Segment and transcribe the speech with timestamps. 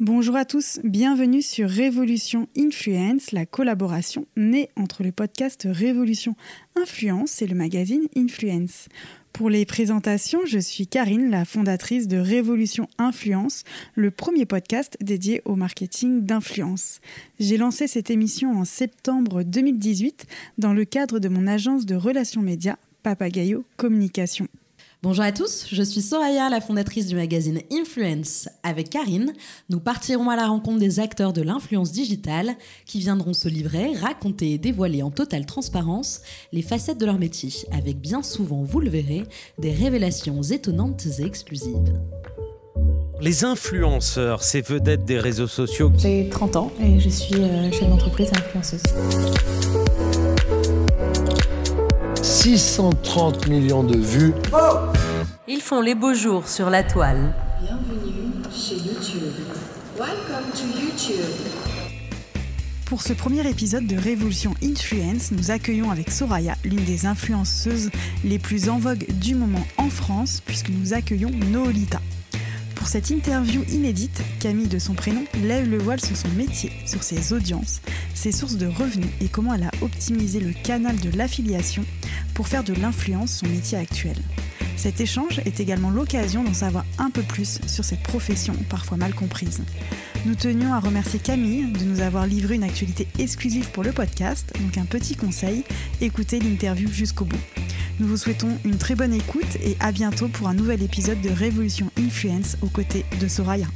[0.00, 6.36] Bonjour à tous, bienvenue sur Révolution Influence, la collaboration née entre le podcast Révolution
[6.74, 8.88] Influence et le magazine Influence.
[9.34, 15.42] Pour les présentations, je suis Karine, la fondatrice de Révolution Influence, le premier podcast dédié
[15.44, 17.02] au marketing d'influence.
[17.38, 20.24] J'ai lancé cette émission en septembre 2018
[20.56, 24.48] dans le cadre de mon agence de relations médias Papagayo Communication.
[25.02, 28.50] Bonjour à tous, je suis Soraya, la fondatrice du magazine Influence.
[28.62, 29.32] Avec Karine,
[29.70, 34.52] nous partirons à la rencontre des acteurs de l'influence digitale qui viendront se livrer, raconter
[34.52, 36.20] et dévoiler en totale transparence
[36.52, 39.24] les facettes de leur métier, avec bien souvent, vous le verrez,
[39.58, 41.98] des révélations étonnantes et exclusives.
[43.22, 45.90] Les influenceurs, ces vedettes des réseaux sociaux.
[45.96, 48.82] J'ai 30 ans et je suis euh, chef d'entreprise influenceuse.
[52.42, 54.32] 630 millions de vues.
[55.46, 57.34] Ils font les beaux jours sur la toile.
[57.60, 59.34] Bienvenue chez YouTube.
[59.98, 61.26] Welcome to YouTube.
[62.86, 67.90] Pour ce premier épisode de Révolution Influence, nous accueillons avec Soraya l'une des influenceuses
[68.24, 72.00] les plus en vogue du moment en France, puisque nous accueillons Noolita.
[72.80, 77.02] Pour cette interview inédite, Camille de son prénom lève le voile sur son métier, sur
[77.02, 77.82] ses audiences,
[78.14, 81.84] ses sources de revenus et comment elle a optimisé le canal de l'affiliation
[82.32, 84.16] pour faire de l'influence son métier actuel.
[84.78, 89.14] Cet échange est également l'occasion d'en savoir un peu plus sur cette profession parfois mal
[89.14, 89.60] comprise.
[90.24, 94.54] Nous tenions à remercier Camille de nous avoir livré une actualité exclusive pour le podcast,
[94.58, 95.64] donc un petit conseil,
[96.00, 97.40] écoutez l'interview jusqu'au bout.
[98.00, 101.28] Nous vous souhaitons une très bonne écoute et à bientôt pour un nouvel épisode de
[101.28, 103.66] Révolution Influence aux côtés de Soraya.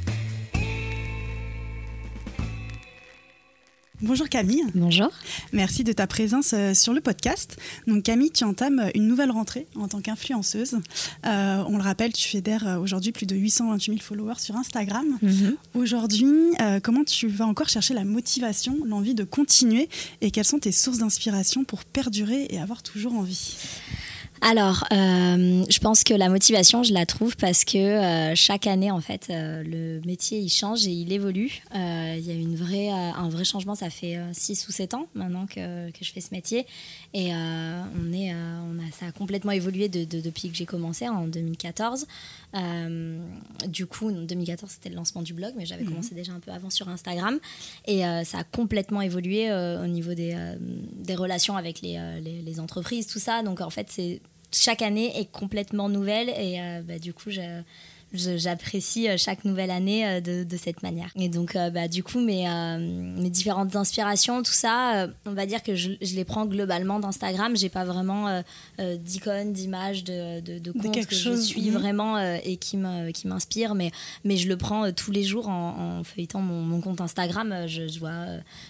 [4.01, 4.63] Bonjour Camille.
[4.73, 5.11] Bonjour.
[5.53, 7.57] Merci de ta présence euh, sur le podcast.
[7.85, 10.79] Donc Camille, tu entames une nouvelle rentrée en tant qu'influenceuse.
[11.27, 15.05] Euh, on le rappelle, tu fédères euh, aujourd'hui plus de 828 000 followers sur Instagram.
[15.21, 15.55] Mhm.
[15.75, 19.87] Aujourd'hui, euh, comment tu vas encore chercher la motivation, l'envie de continuer
[20.21, 23.55] et quelles sont tes sources d'inspiration pour perdurer et avoir toujours envie?
[24.41, 28.91] Alors, euh, je pense que la motivation, je la trouve parce que euh, chaque année,
[28.91, 31.61] en fait, euh, le métier, il change et il évolue.
[31.73, 33.75] Il y a une vraie, un vrai changement.
[33.75, 36.65] Ça fait 6 ou 7 ans maintenant que, que je fais ce métier.
[37.13, 41.07] Et on est, on a, ça a complètement évolué de- de- depuis que j'ai commencé
[41.07, 42.05] en 2014.
[42.55, 43.19] Euh,
[43.67, 46.51] du coup, en 2014, c'était le lancement du blog, mais j'avais commencé déjà un peu
[46.51, 47.39] avant sur Instagram.
[47.87, 50.35] Et ça a complètement évolué au niveau des,
[50.93, 53.41] des relations avec les, les, les entreprises, tout ça.
[53.43, 54.21] Donc en fait, c'est
[54.55, 57.61] chaque année est complètement nouvelle et euh, bah, du coup, je-
[58.15, 61.11] j'apprécie euh, chaque nouvelle année euh, de, de cette manière.
[61.15, 62.45] Et donc, euh, bah, du coup, mes,
[63.17, 67.55] mes différentes inspirations, tout ça, on va dire que je, je les prends globalement d'Instagram.
[67.55, 68.41] J'ai pas vraiment
[68.79, 71.77] d'icônes, d'images, de, de, de comptes que chose, je suis mhm.
[71.77, 73.91] vraiment et qui m'inspirent, mais,
[74.23, 77.65] mais je le prends tous les jours en, en feuilletant mon, mon compte Instagram.
[77.67, 78.25] Je, je vois,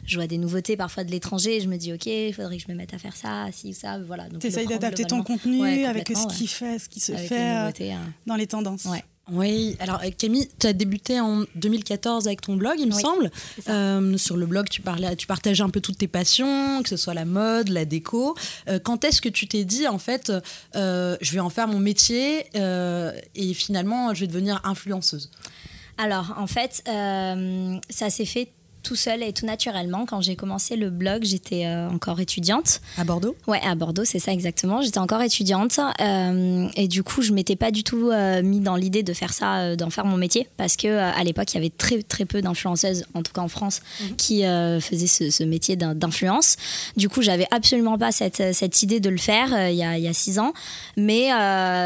[0.05, 2.63] je vois des nouveautés parfois de l'étranger et je me dis, ok, il faudrait que
[2.63, 4.00] je me mette à faire ça, ci ou ça.
[4.00, 4.25] Voilà.
[4.39, 6.47] Tu d'adapter ton contenu Ouais, avec ce complètement, qui, ouais.
[6.47, 8.13] fait, ce qui se Avec fait nouveautés, hein.
[8.25, 8.85] dans les tendances.
[8.85, 9.03] Ouais.
[9.31, 13.02] Oui, alors euh, Camille, tu as débuté en 2014 avec ton blog, il me Oui,
[13.02, 13.31] semble.
[13.69, 16.97] Euh, sur le blog, tu, parlais, tu partageais un peu toutes tes passions, que ce
[16.97, 18.35] soit la mode, la déco.
[18.68, 20.31] Euh, quand est-ce que tu t'es dit, en fait,
[20.75, 25.31] euh, je vais en faire mon métier et finalement, je vais devenir influenceuse?
[25.97, 28.50] Alors, en fait, ça s'est fait
[28.85, 30.06] tout seul et tout naturellement.
[30.06, 32.81] Quand j'ai commencé le blog, j'étais euh, encore étudiante.
[32.97, 33.35] à Bordeaux?
[33.47, 34.81] Ouais, à Bordeaux, c'est ça exactement.
[34.84, 38.75] J'étais encore étudiante euh, et du coup, je m'étais pas du tout euh, mis dans
[38.75, 41.72] l'idée de faire ça, d'en faire mon métier, parce que à l'époque, il y avait
[41.75, 43.81] très très peu d'influenceuses, en tout cas en France,
[44.18, 46.57] qui euh, faisaient ce, ce métier d'in- d'influence.
[46.96, 50.03] Du coup, j'avais absolument pas cette, cette idée de le faire il y, a, il
[50.03, 50.53] y a six ans,
[50.96, 51.29] mais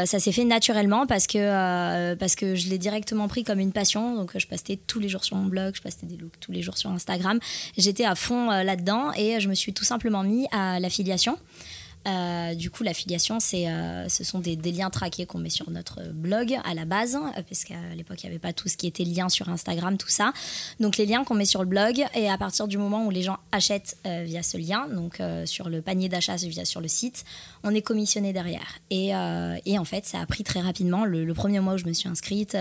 [0.06, 4.16] ça s'est fait naturellement parce que parce que je l'ai directement pris comme une passion.
[4.16, 6.60] Donc, je postais tous les jours sur mon blog, je postais des looks tous les
[6.62, 7.38] jours sur Instagram.
[7.76, 11.38] J'étais à fond euh, là-dedans et je me suis tout simplement mis à l'affiliation.
[12.06, 16.02] Euh, du coup, l'affiliation, c'est, euh, ce sont des, liens traqués qu'on met sur notre
[16.12, 18.86] blog à la base, euh, parce qu'à l'époque, il n'y avait pas tout ce qui
[18.86, 20.32] était lien sur Instagram, tout ça.
[20.78, 23.22] Donc, les liens qu'on met sur le blog, et à partir du moment où les
[23.22, 27.24] gens achètent euh, via ce lien, donc sur le panier d'achat via sur le site,
[27.62, 28.78] on est commissionné derrière.
[28.90, 29.08] Et,
[29.66, 31.04] et en fait, ça a pris très rapidement.
[31.04, 32.56] Le, le premier mois où je me suis inscrite,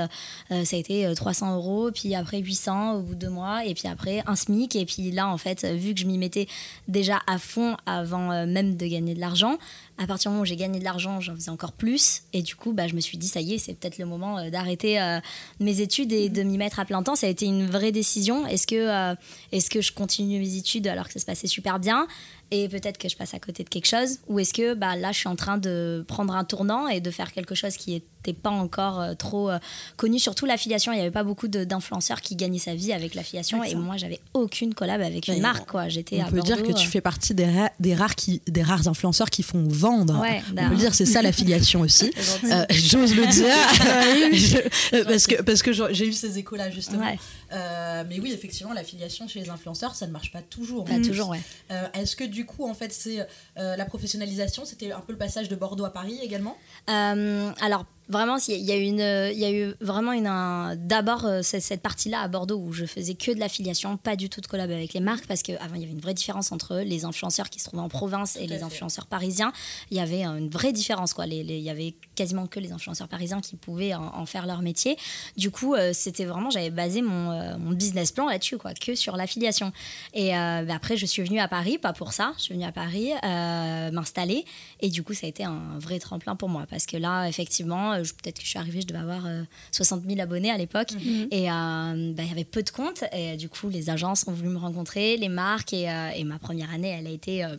[0.49, 3.73] ça a été euh, 300 euros, puis après 800 au bout de deux mois, et
[3.73, 4.75] puis après un SMIC.
[4.75, 6.47] Et puis là, en fait, vu que je m'y mettais
[6.87, 9.57] déjà à fond avant même de gagner de l'argent, d'argent
[10.01, 12.21] à partir du moment où j'ai gagné de l'argent, j'en faisais encore plus.
[12.33, 14.39] Et du coup, bah, je me suis dit, ça y est, c'est peut-être le moment
[14.39, 15.19] euh, d'arrêter euh,
[15.59, 17.15] mes études et de m'y mettre à plein temps.
[17.15, 18.47] Ça a été une vraie décision.
[18.47, 19.15] Est-ce que, euh,
[19.51, 22.07] est-ce que je continue mes études alors que ça se passait super bien
[22.51, 24.19] et peut-être que je passe à côté de quelque chose?
[24.27, 27.11] Ou est-ce que bah, là, je suis en train de prendre un tournant et de
[27.11, 29.59] faire quelque chose qui est n'était pas encore euh, trop euh,
[29.95, 30.19] connu?
[30.19, 33.63] Surtout l'affiliation, il n'y avait pas beaucoup d'influenceurs qui gagnaient sa vie avec l'affiliation.
[33.63, 35.69] Et moi, j'avais aucune collab avec une marque.
[35.69, 35.87] Quoi.
[35.87, 38.61] J'étais On à peut dire que tu fais partie des, ra- des, rares qui, des
[38.61, 39.88] rares influenceurs qui font vendre.
[40.21, 40.63] Ouais, On bah.
[40.63, 42.11] peut le dire, c'est ça l'affiliation aussi.
[42.45, 43.53] Euh, J'ose le dire.
[44.33, 47.05] Je- euh, parce que, parce que j'ai eu ces échos-là, justement.
[47.05, 47.19] Ouais.
[47.51, 50.85] Euh, mais oui, effectivement, l'affiliation chez les influenceurs, ça ne marche pas toujours.
[50.85, 51.41] Pas toujours, ouais.
[51.71, 53.25] Euh, Est-ce que du coup, en fait, c'est
[53.55, 56.57] la professionnalisation, c'était un peu le passage de Bordeaux à Paris également?
[56.87, 61.25] Alors vraiment, il y a eu une, il y a eu vraiment une, un- d'abord
[61.25, 64.47] euh, cette partie-là à Bordeaux où je faisais que de l'affiliation, pas du tout de
[64.47, 67.49] collab avec les marques parce qu'avant il y avait une vraie différence entre les influenceurs
[67.49, 69.53] qui se trouvaient en province et les influenceurs parisiens.
[69.91, 71.25] Il y avait euh, une vraie différence quoi.
[71.25, 74.45] Les- les- il y avait quasiment que les influenceurs parisiens qui pouvaient en, en faire
[74.45, 74.97] leur métier.
[75.37, 78.95] Du coup, euh, c'était vraiment, j'avais basé mon, euh, mon business plan là-dessus quoi, que
[78.95, 79.71] sur l'affiliation.
[80.13, 82.33] Et euh, bah, après, je suis venue à Paris, pas pour ça.
[82.37, 84.45] Je suis venue à Paris euh, m'installer.
[84.79, 86.65] Et du coup, ça a été un vrai tremplin pour moi.
[86.69, 90.03] Parce que là, effectivement, euh, peut-être que je suis arrivée, je devais avoir euh, 60
[90.07, 90.91] 000 abonnés à l'époque.
[91.31, 93.03] Et euh, bah, il y avait peu de comptes.
[93.13, 95.73] Et euh, du coup, les agences ont voulu me rencontrer, les marques.
[95.73, 97.43] Et, euh, et ma première année, elle a été.
[97.45, 97.55] euh,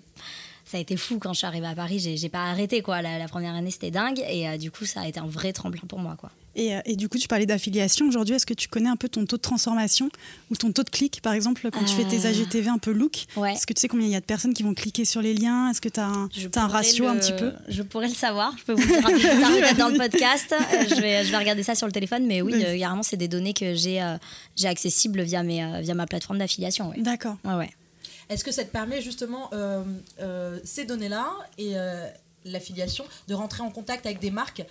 [0.65, 3.03] ça a été fou quand je suis arrivée à Paris, j'ai j'ai pas arrêté quoi.
[3.03, 5.53] La, la première année c'était dingue et euh, du coup ça a été un vrai
[5.53, 6.31] tremplin pour moi quoi.
[6.57, 8.07] Et, euh, et du coup, tu parlais d'affiliation.
[8.09, 10.09] Aujourd'hui, est-ce que tu connais un peu ton taux de transformation
[10.51, 12.93] ou ton taux de clic, par exemple, quand tu fais tes Euh, AGTV un peu
[12.93, 13.25] look?
[13.37, 13.53] Ouais.
[13.55, 15.35] Est-ce que tu sais combien il y a de personnes qui vont cliquer sur les
[15.35, 15.71] liens?
[15.71, 17.53] Est-ce que tu as un, ratio un petit peu?
[17.69, 18.55] Je pourrais le savoir.
[18.59, 20.53] Je peux vous le dire un peu plus tard, dans le podcast.
[20.53, 22.27] Euh, je, vais, je vais regarder ça sur le téléphone.
[22.27, 24.17] Mais oui, euh, carrément, c'est des données que j'ai euh,
[24.57, 26.91] j'ai accessibles via, mes, euh, via ma plateforme d'affiliation.
[26.91, 27.01] Ouais.
[27.01, 27.37] D'accord.
[27.45, 27.71] Ouais, ouais.
[28.29, 29.83] Est-ce que ça te permet justement euh,
[30.21, 31.27] euh, ces données-là
[31.59, 32.07] et euh,
[32.45, 34.65] l'affiliation de rentrer en contact avec des marques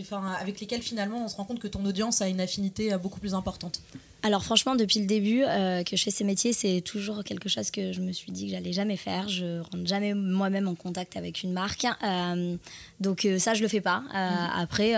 [0.00, 2.98] enfin, avec lesquelles finalement on se rend compte que ton audience a une affinité euh,
[2.98, 3.80] beaucoup plus importante
[4.26, 7.70] Alors franchement, depuis le début euh, que je fais ces métiers, c'est toujours quelque chose
[7.70, 9.28] que je me suis dit que j'allais jamais faire.
[9.28, 11.86] Je rentre jamais moi-même en contact avec une marque.
[12.02, 12.56] Euh,
[13.00, 14.02] donc euh, ça, je le fais pas.
[14.14, 14.94] Euh, Après,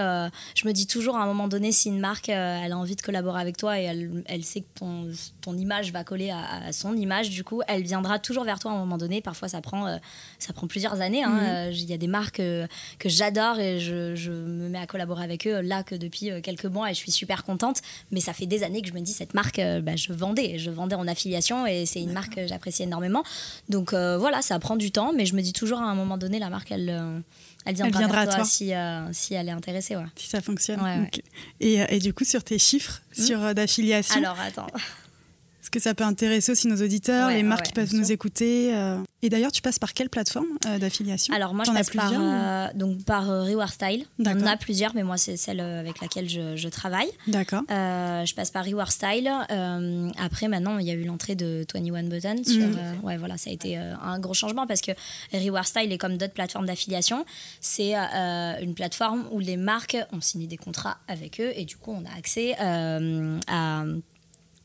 [0.55, 3.02] je me dis toujours à un moment donné, si une marque, elle a envie de
[3.02, 6.73] collaborer avec toi et elle, elle sait que ton, ton image va coller à, à
[6.73, 9.20] son image, du coup, elle viendra toujours vers toi à un moment donné.
[9.23, 9.99] Parfois, ça prend,
[10.38, 11.25] ça prend plusieurs années.
[11.25, 11.38] hein.
[11.43, 15.25] Euh, Il y a des marques que j'adore et je, je me mets à collaborer
[15.25, 17.82] avec eux là que depuis quelques mois et je suis super contente.
[18.12, 20.58] Mais ça fait des années que je me dis cette marque, euh, bah, je vendais,
[20.58, 23.24] je vendais en affiliation et c'est une marque que j'apprécie énormément.
[23.68, 26.18] Donc euh, voilà, ça prend du temps, mais je me dis toujours à un moment
[26.18, 27.18] donné, la marque, elle, euh,
[27.64, 28.44] elle viendra, à toi, toi.
[28.44, 29.96] si, euh, si elle est intéressée.
[29.96, 30.04] Ouais.
[30.14, 30.80] Si ça fonctionne.
[30.80, 31.10] Ouais, ouais.
[31.12, 31.22] Ok.
[31.60, 34.68] Et, et du coup, sur tes chiffres sur euh, d'affiliation, Alors attends.
[35.66, 38.04] Est-ce que ça peut intéresser aussi nos auditeurs, Ouais, les marques ouais, qui peuvent nous
[38.04, 38.14] sûr.
[38.14, 41.34] écouter euh, Et d'ailleurs, tu passes par quelle plateforme euh, d'affiliation?
[41.34, 44.04] Alors moi, je passe par, euh, donc, par euh, Reward Style.
[44.20, 47.08] On en a plusieurs, mais moi, c'est celle avec laquelle je, je travaille.
[47.26, 47.62] D'accord.
[47.68, 49.28] Je passe par Reward Style.
[49.50, 52.44] Euh, après, maintenant, il y a eu l'entrée de 21 Button.
[52.44, 52.76] Sur, Mhm.
[52.78, 54.92] euh, ouais, voilà, ça a été un gros changement parce que
[55.32, 57.24] Reward Style est comme d'autres plateformes d'affiliation.
[57.60, 61.90] C'est une plateforme où les marques ont signé des contrats avec eux et du coup,
[61.90, 63.84] on a accès à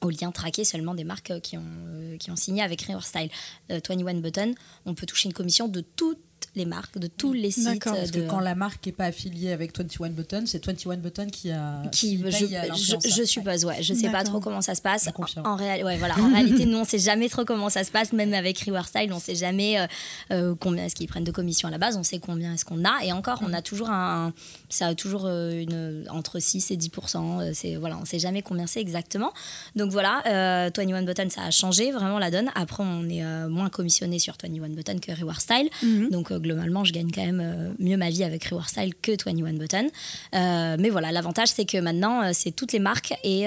[0.01, 3.29] aux liens traqués seulement des marques qui ont, euh, qui ont signé avec Reward Style.
[3.71, 4.55] Euh, 21 Button,
[4.85, 6.19] on peut toucher une commission de toutes
[6.55, 7.63] les marques, de tous les sites.
[7.65, 10.97] D'accord, Parce que de- quand la marque n'est pas affiliée avec 21 Button, c'est 21
[10.97, 13.81] Button qui a qui, paye je, à je, je suppose, ouais.
[13.81, 15.09] Je sais pas trop comment ça se passe.
[15.43, 16.15] En, réa- ouais, voilà.
[16.19, 18.11] en réalité, nous, on sait jamais trop comment ça se passe.
[18.13, 19.87] Même avec Reward Style, on sait jamais euh,
[20.31, 21.95] euh, combien est-ce qu'ils prennent de commission à la base.
[21.95, 23.03] On sait combien est-ce qu'on a.
[23.03, 24.33] Et encore, on a toujours un,
[24.69, 28.41] ça a toujours euh, une, entre 6 et 10 euh, C'est voilà, on sait jamais
[28.41, 29.31] combien c'est exactement.
[29.77, 32.49] Donc voilà, euh, 21 Button, ça a changé vraiment la donne.
[32.55, 35.69] Après, on est moins commissionné sur 21 Button que Reward Style.
[35.83, 36.09] Mhm.
[36.09, 39.53] Donc globalement, je gagne quand même euh, mieux ma vie avec Reward Style que 21
[39.53, 39.89] Button.
[40.35, 43.43] Euh, mais voilà, l'avantage c'est que maintenant euh, c'est toutes les marques et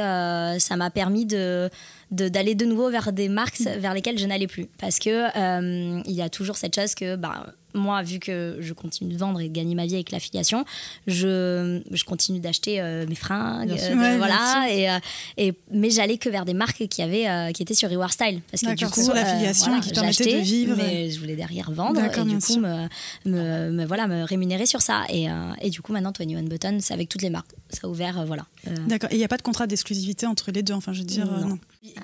[0.59, 1.71] ça m'a permis de
[2.11, 6.23] d'aller de, nouveau vers des marques vers lesquelles je n'allais plus parce que il y
[6.23, 9.53] a toujours cette chose que bah, moi vu que je continue de vendre et de
[9.53, 10.65] gagner ma vie avec l'affiliation
[11.07, 13.91] je, je continue d'acheter euh, mes fringues sûr.
[13.91, 14.99] euh, Ouais, voilà et, euh,
[15.37, 18.41] et mais j'allais que vers des marques qui avaient euh, qui étaient sur Reward Style
[18.51, 20.77] parce que du coup sur euh, l'affiliation voilà, qui permettait de vivre.
[20.77, 22.87] mais je voulais derrière vendre et du coup me,
[23.27, 26.79] me, me- voilà me rémunérer sur ça et, euh, et du coup maintenant 21 Button
[26.81, 29.11] c'est avec toutes les marques ça a ouvert euh, voilà Euh, D'accord.
[29.11, 31.31] Et il n'y a pas de contrat d'exclusivité entre les deux, enfin, je veux dire,
[31.31, 31.49] euh, Non.
[31.49, 31.59] non.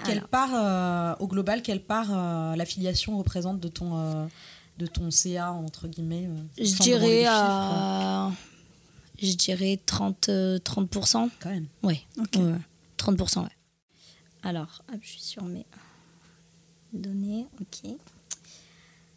[0.04, 0.28] Quelle Alors.
[0.28, 4.26] part, euh, au global, quelle part euh, l'affiliation représente de ton, euh,
[4.80, 8.28] de ton CA, entre guillemets euh, je dirais euh,
[9.22, 11.66] je dirais 30 euh, 30% Quand même.
[11.82, 12.36] ouais, Ok.
[12.36, 12.58] ouais, ouais.
[12.98, 13.48] 30% ouais
[14.42, 15.66] alors hop, je suis sur mes
[16.92, 17.90] données ok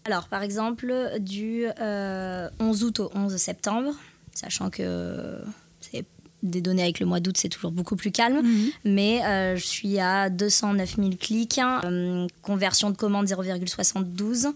[0.06, 3.94] alors par exemple du euh, 11 août au 11 septembre
[4.34, 5.42] sachant que
[5.80, 6.06] c'est
[6.42, 8.42] des données avec le mois d'août, c'est toujours beaucoup plus calme.
[8.46, 8.70] Mhm.
[8.84, 14.48] Mais euh, je suis à 209 000 clics, euh, conversion de commande 0,72,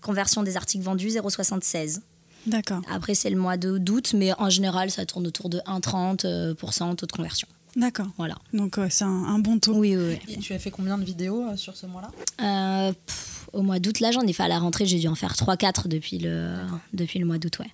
[0.00, 2.00] conversion des articles vendus 0,76.
[2.46, 2.80] D'accord.
[2.90, 6.54] Après, c'est le mois de- d'août, mais en général, ça tourne autour de 1,30% euh,
[6.54, 7.46] pour cent taux de conversion.
[7.76, 8.08] D'accord.
[8.16, 8.34] Voilà.
[8.52, 9.74] Donc ouais, c'est un, un bon taux.
[9.74, 10.34] Oui, oui, oui.
[10.34, 12.10] Et tu as fait combien de vidéos euh, sur ce mois-là?
[12.88, 12.92] Euh,
[13.52, 15.86] au mois d'août, là, j'en ai fait à la rentrée, j'ai dû en faire 3-4
[15.86, 16.54] depuis le,
[16.94, 17.70] depuis le mois d'août, ouais.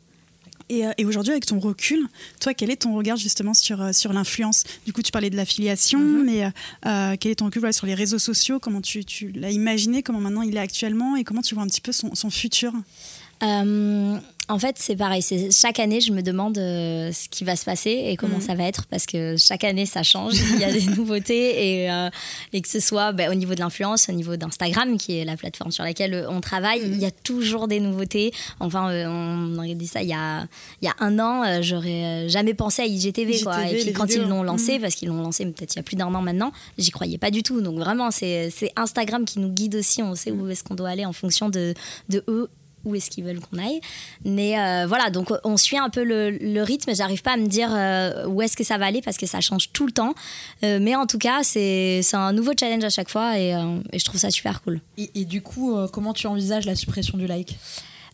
[0.69, 2.01] Et, euh, et aujourd'hui, avec ton recul,
[2.41, 4.65] toi, quel est ton regard justement sur, euh, sur l'influence?
[4.85, 6.51] Du coup, tu parlais de l'affiliation, mais euh,
[6.87, 8.59] euh, quel est ton recul voilà, sur les réseaux sociaux?
[8.59, 10.03] Comment tu, tu l'as imaginé?
[10.03, 11.17] Comment maintenant il est actuellement?
[11.17, 12.73] Et comment tu vois un petit peu son, son futur?
[13.43, 15.23] Euh, en fait, c'est pareil.
[15.23, 18.43] C'est chaque année, je me demande euh, ce qui va se passer et comment Mhm.
[18.43, 20.35] ça va être parce que chaque année, ça change.
[20.55, 22.09] Il y a des nouveautés et, euh,
[22.53, 25.37] et que ce soit bah, au niveau de l'influence, au niveau d'Instagram, qui est la
[25.37, 28.33] plateforme sur laquelle euh, on travaille, il y a toujours des nouveautés.
[28.61, 30.47] Enfin, euh, on aurait dit ça il y a,
[30.83, 33.41] il y a un an, j'aurais jamais pensé à IGTV.
[33.43, 33.69] quoi.
[33.71, 34.23] Et puis quand vidéos.
[34.25, 34.81] ils l'ont lancé, Mhm.
[34.83, 37.31] parce qu'ils l'ont lancé peut-être il y a plus d'un an maintenant, j'y croyais pas
[37.31, 37.61] du tout.
[37.61, 40.03] Donc vraiment, c'est c'est Instagram qui nous guide aussi.
[40.03, 41.75] On sait où est-ce qu'on doit aller en fonction de,
[42.09, 42.49] de eux
[42.87, 43.81] où est-ce qu'ils veulent qu'on aille.
[44.25, 46.95] Mais euh, voilà, donc on suit un peu le, le rythme.
[46.95, 49.41] J'arrive pas à me dire euh, où est-ce que ça va aller parce que ça
[49.41, 50.15] change tout le temps.
[50.65, 53.55] Euh, mais en tout cas, c'est un nouveau challenge à chaque fois et,
[53.93, 54.81] je trouve ça super cool.
[54.97, 57.59] et, du coup, comment tu envisages la suppression du like?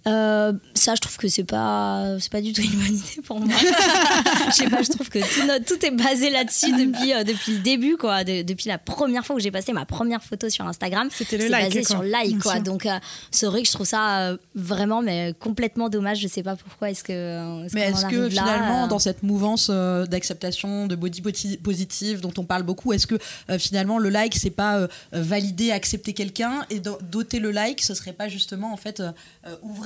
[0.07, 3.39] Euh, ça, je trouve que c'est pas, c'est pas du tout une bonne idée pour
[3.39, 3.55] moi.
[4.49, 7.53] je sais pas, je trouve que tout, notre- tout est basé là-dessus depuis, euh, depuis
[7.53, 8.25] le début, quoi.
[8.25, 11.49] De- depuis la première fois que j'ai posté ma première photo sur Instagram, C'était le
[11.49, 11.89] like, basé quoi.
[11.97, 12.53] sur like, Bien quoi.
[12.55, 12.63] sûr.
[12.63, 12.99] Donc, euh,
[13.31, 16.19] c'est vrai que je trouve ça euh, vraiment, mais complètement dommage.
[16.19, 17.73] Je sais pas pourquoi est-ce que.
[17.75, 21.23] Mais est-ce que là, finalement, dans cette mouvance d'acceptation, de body
[21.63, 23.19] positive dont on parle beaucoup, est-ce que
[23.59, 28.13] finalement le like, c'est pas valider, accepter quelqu'un et do- doter le like, ce serait
[28.13, 29.11] pas justement en fait euh,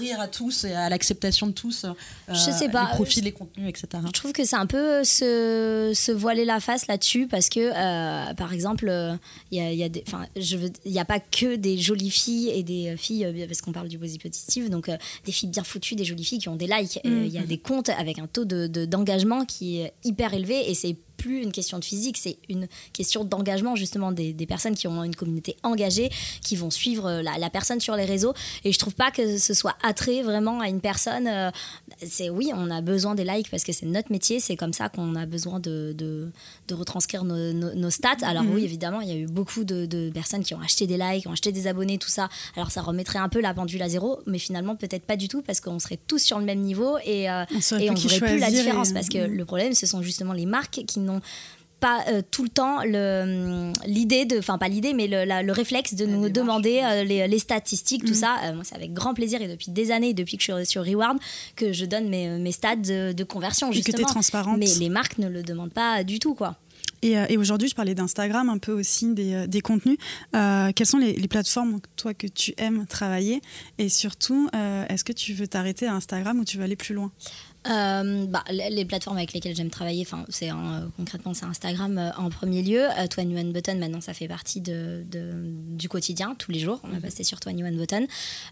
[0.06, 1.92] ouvrir à tous et à l'acceptation de tous euh,
[2.28, 2.88] Je sais pas.
[2.90, 3.86] les profils, les contenus, etc.
[4.06, 8.34] Je trouve que c'est un peu se, se voiler la face là-dessus parce que, euh,
[8.34, 9.14] par exemple, euh,
[9.50, 11.56] il y a, il y a des- enfin, je veux- il y a pas que
[11.56, 14.88] des jolies filles et des euh, filles, euh, parce qu'on parle du body positive, donc
[14.88, 17.00] euh, des filles bien foutues, des jolies filles qui ont des likes.
[17.04, 20.32] Euh, Il y a des comptes avec un taux de- de- d'engagement qui est hyper
[20.34, 24.46] élevé et c'est plus une question de physique, c'est une question d'engagement justement des, des
[24.46, 26.10] personnes qui ont une communauté engagée,
[26.42, 28.34] qui vont suivre euh, la, la personne sur les réseaux.
[28.64, 31.26] Et je trouve pas que ce soit attrait vraiment à une personne.
[31.26, 31.50] euh,
[32.06, 34.88] c'est oui, on a besoin des likes parce que c'est notre métier, c'est comme ça
[34.88, 36.30] qu'on a besoin de, de,
[36.68, 38.16] de retranscrire nos, nos- nos stats.
[38.22, 40.96] Alors oui, évidemment, il y a eu beaucoup de, de personnes qui ont acheté des
[40.98, 42.28] likes, qui ont acheté des abonnés, tout ça.
[42.56, 45.42] Alors ça remettrait un peu la pendule à zéro, mais finalement peut-être pas du tout
[45.42, 48.18] parce qu'on serait tous sur le même niveau et, euh, On et plus on verrait
[48.32, 49.32] plus la et- différence parce que Mm.
[49.34, 51.20] le problème, ce sont justement les marques qui n'ont
[51.78, 55.52] pas euh, tout le temps le- l'idée de enfin pas l'idée mais le, la- le
[55.52, 58.36] réflexe de nous demander euh, les, les statistiques tout ça.
[58.44, 60.82] Euh, moi c'est avec grand plaisir et depuis des années depuis que je suis sur
[60.84, 61.18] Reward
[61.54, 63.98] que je donne mes, mes stats de, de conversion Et que justement.
[63.98, 64.56] t'es transparente.
[64.58, 66.56] mais les marques ne le demandent pas du tout quoi.
[67.02, 69.98] Et, et aujourd'hui, je parlais d'Instagram, un peu aussi des, des contenus.
[70.34, 73.42] Euh, quelles sont les, les plateformes, toi, que tu aimes travailler?
[73.76, 76.94] Et surtout, euh, est-ce que tu veux t'arrêter à Instagram ou tu veux aller plus
[76.94, 77.12] loin?
[77.70, 80.54] Euh, bah, les plateformes avec lesquelles j'aime travailler, enfin, c'est euh,
[80.96, 82.82] concrètement c'est Instagram euh, en premier lieu.
[82.84, 85.32] Euh, 21 Button, maintenant, ça fait partie de, de-
[85.76, 86.80] du quotidien, tous les jours.
[86.84, 88.06] On va passer sur 21 Button.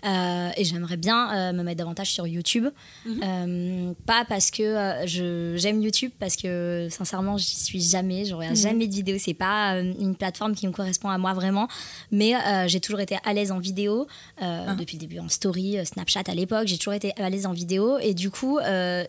[0.04, 2.66] Euh, et j'aimerais bien me mettre davantage sur YouTube.
[3.06, 8.24] Euh, pas parce que j'aime YouTube, parce que sincèrement, j'y suis jamais.
[8.24, 9.16] Je regarde jamais de vidéos.
[9.18, 11.68] C'est pas une plateforme qui me correspond à moi vraiment.
[12.10, 12.34] Mais
[12.68, 14.06] j'ai toujours été à l'aise en vidéo,
[14.42, 16.66] euh, depuis le début en story, Snapchat à l'époque.
[16.66, 17.98] J'ai toujours été à l'aise en vidéo.
[17.98, 18.58] Et du coup,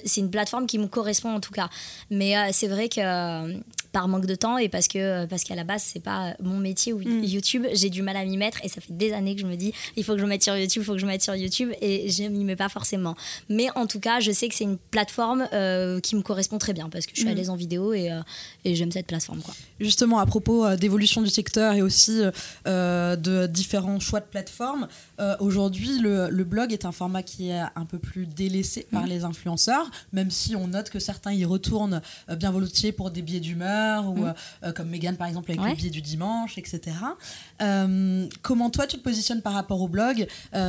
[0.04, 1.70] c'est une plateforme qui me correspond en tout cas.
[2.10, 3.58] Mais euh, c'est vrai que euh,
[3.92, 6.92] par manque de temps et parce que parce qu'à la base, c'est pas mon métier
[6.92, 8.60] ou YouTube, j'ai du mal à m'y mettre.
[8.64, 10.44] Et ça fait des années que je me dis, il faut que je me mette
[10.44, 11.72] sur YouTube, il faut que je me mette sur YouTube.
[11.82, 13.16] Et je m'y mets pas forcément.
[13.50, 16.74] Mais en tout cas, je sais que c'est une plateforme euh, qui me correspond très
[16.74, 18.20] bien parce que je suis à l'aise en vidéo et, euh,
[18.66, 19.42] et j'aime cette plateforme.
[19.42, 19.54] Quoi.
[19.80, 22.22] Justement, à propos euh, d'évolution du secteur et aussi
[22.68, 24.88] euh, de différents choix de plateformes,
[25.20, 29.08] euh, aujourd'hui, le, le blog est un format qui est un peu plus délaissé par
[29.08, 33.22] les influenceurs, même si on note que certains y retournent euh, bien volontiers pour des
[33.22, 35.70] billets d'humeur, ou euh, euh, comme Megan par exemple avec Ouais.
[35.72, 36.82] le billet du dimanche, etc.
[37.62, 40.28] Euh, comment toi tu te positionnes par rapport au blog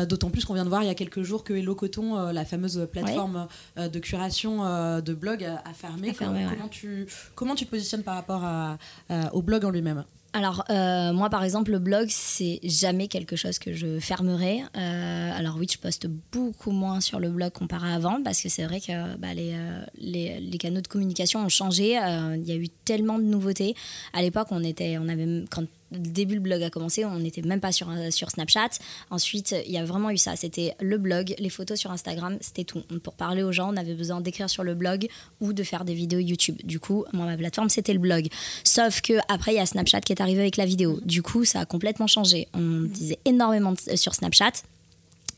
[0.08, 2.44] D'autant plus qu'on vient de voir il y a quelques jours que Hello Coton, la
[2.44, 3.46] fameuse plateforme
[3.76, 6.10] de curation de blog, a, fermé.
[6.10, 6.70] A fermé, comment, ouais.
[6.70, 10.04] tu, comment tu te positionnes par rapport à, à- au blog en lui-même?
[10.36, 14.60] Alors, euh, moi, par exemple, le blog, c'est jamais quelque chose que je fermerai.
[14.76, 18.50] Euh, alors, oui, je poste beaucoup moins sur le blog comparé à avant, parce que
[18.50, 21.92] c'est vrai que bah, les, euh, les, canaux de communication ont changé.
[22.34, 23.74] Il y a eu tellement de nouveautés.
[24.12, 27.42] À l'époque, on était, on avait, quand le début le blog a commencé, on n'était
[27.42, 28.70] même pas sur, euh, sur Snapchat.
[29.10, 30.34] Ensuite, il y a vraiment eu ça.
[30.36, 32.82] C'était le blog, les photos sur Instagram, c'était tout.
[33.02, 35.06] Pour parler aux gens, on avait besoin d'écrire sur le blog
[35.40, 36.56] ou de faire des vidéos YouTube.
[36.64, 38.28] Du coup, moi, ma plateforme, c'était le blog.
[38.64, 41.00] Sauf que après, il y a Snapchat qui est arrivé avec la vidéo.
[41.04, 42.48] Du coup, ça a complètement changé.
[42.54, 44.52] On disait énormément de- sur Snapchat.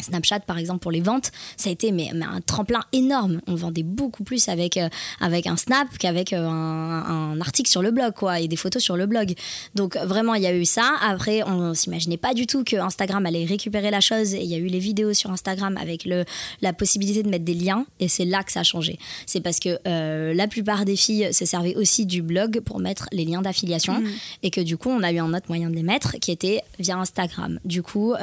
[0.00, 3.40] Snapchat par exemple pour les ventes, ça a été mais, mais un tremplin énorme.
[3.46, 4.88] On vendait beaucoup plus avec, euh,
[5.20, 8.82] avec un snap qu'avec euh, un, un article sur le blog quoi et des photos
[8.82, 9.34] sur le blog.
[9.74, 10.94] Donc vraiment il y a eu ça.
[11.02, 14.54] Après on s'imaginait pas du tout que Instagram allait récupérer la chose et il y
[14.54, 16.24] a eu les vidéos sur Instagram avec le,
[16.62, 18.98] la possibilité de mettre des liens et c'est là que ça a changé.
[19.26, 23.08] C'est parce que euh, la plupart des filles se servaient aussi du blog pour mettre
[23.12, 24.02] les liens d'affiliation
[24.42, 26.62] et que du coup on a eu un autre moyen de les mettre qui était
[26.78, 27.58] via Instagram.
[27.64, 28.14] Du coup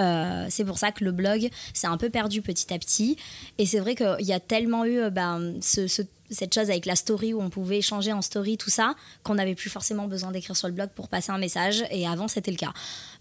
[0.50, 3.18] c'est pour ça que le blog c'est un peu perdu petit à petit.
[3.58, 6.86] Et c'est vrai qu'il y a tellement eu euh, ben, ce, ce- cette chose avec
[6.86, 10.32] la story où on pouvait échanger en story, tout ça, qu'on n'avait plus forcément besoin
[10.32, 11.84] d'écrire sur le blog pour passer un message.
[11.92, 12.74] Et avant, c'était le cas.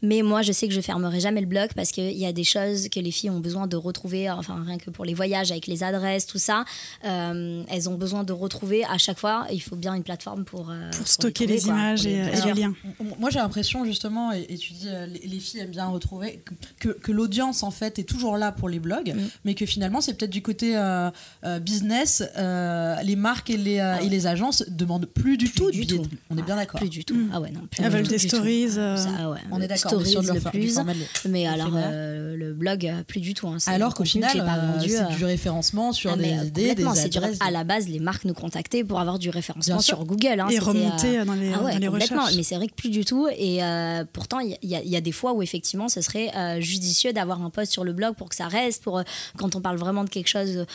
[0.03, 2.45] Mais moi, je sais que je fermerai jamais le blog parce qu'il y a des
[2.45, 5.67] choses que les filles ont besoin de retrouver, enfin, rien que pour les voyages, avec
[5.67, 6.65] les adresses, tout ça,
[7.05, 9.47] euh, elles ont besoin de retrouver à chaque fois.
[9.53, 12.17] Il faut bien une plateforme pour, euh, Pour stocker trouver, les quoi, images pour les-
[12.17, 12.75] et, les liens.
[13.19, 16.43] Moi, j'ai l'impression, justement, et, et tu dis, euh, les, les filles aiment bien retrouver,
[16.45, 16.55] que,
[16.89, 19.29] que- que l'audience, en fait, est toujours là pour les blogs, Mm.
[19.45, 21.11] mais que finalement, c'est peut-être du côté euh,
[21.45, 24.07] euh, business, euh, les marques et les, euh, Ah ouais.
[24.07, 25.97] et les agences demandent plus du tout du billets.
[25.99, 26.07] tout.
[26.31, 26.81] On est bien Ah, d'accord.
[26.81, 27.15] Plus du tout.
[27.15, 27.31] Mm.
[27.33, 27.61] Ah ouais, non.
[27.71, 29.39] Plus Elles du veulent tout, des stories, euh, Ça, ouais.
[29.51, 30.75] On est d'accord, Stories sur le plus.
[30.77, 33.49] de- Mais alors, euh, le blog, euh, plus du tout.
[33.49, 33.57] hein.
[33.67, 37.09] Alors qu'au final, euh, c'est euh, du référencement sur ah, des euh, idées, des c'est
[37.09, 37.39] du- adresses.
[37.41, 39.97] À la base, les marques nous contactaient pour avoir du référencement Bien sûr.
[39.97, 40.41] sur Google.
[40.41, 40.49] hein.
[40.51, 42.35] Et remonter euh, dans les, ah dans les recherches.
[42.37, 43.27] Mais c'est vrai que plus du tout.
[43.37, 46.31] Et euh, pourtant, il y, a- il y a des fois où effectivement, ce serait
[46.37, 48.83] euh, judicieux d'avoir un post sur le blog pour que ça reste.
[48.83, 49.03] Pour euh,
[49.37, 50.67] quand on parle vraiment de quelque chose.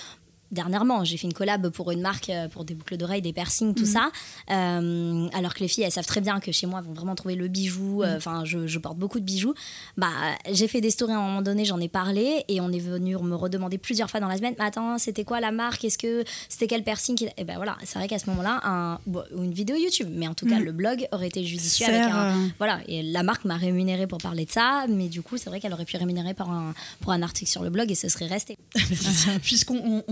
[0.52, 3.74] Dernièrement, j'ai fait une collab pour une marque euh, pour des boucles d'oreilles, des piercings,
[3.76, 4.12] tout ça.
[4.50, 7.16] Euh, alors que les filles, elles savent très bien que chez moi, elles vont vraiment
[7.16, 8.04] trouver le bijou.
[8.04, 9.54] euh, Enfin, je, je porte beaucoup de bijoux.
[9.98, 10.08] Bah,
[10.52, 13.16] j'ai fait des stories à un moment donné, j'en ai parlé et on est venu
[13.18, 14.56] me redemander plusieurs fois dans la semaine.
[14.58, 15.86] Mais attends, c'était quoi la marque?
[15.86, 19.24] Est-ce que c'était quel piercing Et ben voilà, c'est vrai qu'à ce moment-là, un, bon,
[19.36, 20.64] ou une vidéo YouTube, mais en tout cas, Mm.
[20.64, 22.50] le blog aurait été judicieux avec un.
[22.58, 25.60] Voilà, et la marque m'a rémunéré pour parler de ça, mais du coup, c'est vrai
[25.60, 28.28] qu'elle aurait pu rémunérer par un, pour un article sur le blog et ce serait
[28.28, 28.58] resté.
[29.44, 30.04] Puisqu'on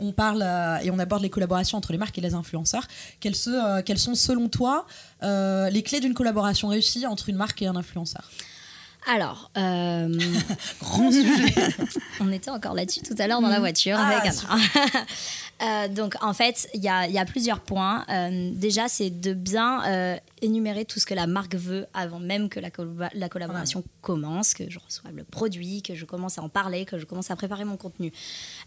[0.00, 2.86] on, parle euh, et on aborde les collaborations entre les marques et les influenceurs,
[3.20, 4.86] quelles, se- euh, quelles sont selon toi
[5.22, 8.30] euh, les clés d'une collaboration réussie entre une marque et un influenceur?
[9.14, 10.08] Alors, euh,
[10.80, 11.54] Grand sujet.
[12.20, 14.62] on était encore là-dessus tout à l'heure dans la voiture Ah, avec Anna.
[15.62, 18.04] Euh, donc en fait, il y a, il y a plusieurs points.
[18.08, 22.48] Euh, déjà, c'est de bien euh, énumérer tout ce que la marque veut avant même
[22.48, 26.42] que la, collab- la collaboration commence, que je reçoive le produit, que je commence à
[26.42, 28.12] en parler, que je commence à préparer mon contenu.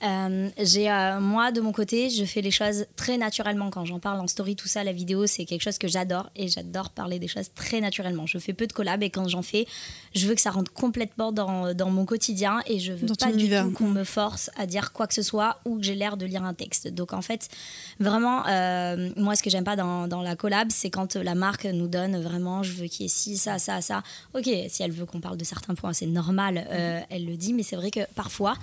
[0.01, 0.89] J'ai
[1.21, 4.55] moi de mon côté, je fais les choses très naturellement quand j'en parle en story,
[4.55, 7.81] tout ça, la vidéo, c'est quelque chose que j'adore et j'adore parler des choses très
[7.81, 8.25] naturellement.
[8.25, 9.67] Je fais peu de collabs et quand j'en fais,
[10.15, 13.31] je veux que ça rentre complètement dans, dans mon quotidien et je veux Dans pas
[13.31, 16.17] du tout qu'on me force à dire quoi que ce soit ou que j'ai l'air
[16.17, 16.76] de lire un texte.
[16.85, 17.49] Donc en fait,
[17.99, 21.65] vraiment, euh, moi ce que j'aime pas dans, dans la collab, c'est quand la marque
[21.65, 24.03] nous donne vraiment, je veux qu'il y ait ci, ça, ça, ça.
[24.33, 27.53] Ok, si elle veut qu'on parle de certains points, c'est normal, euh, elle le dit,
[27.53, 28.55] mais c'est vrai que parfois,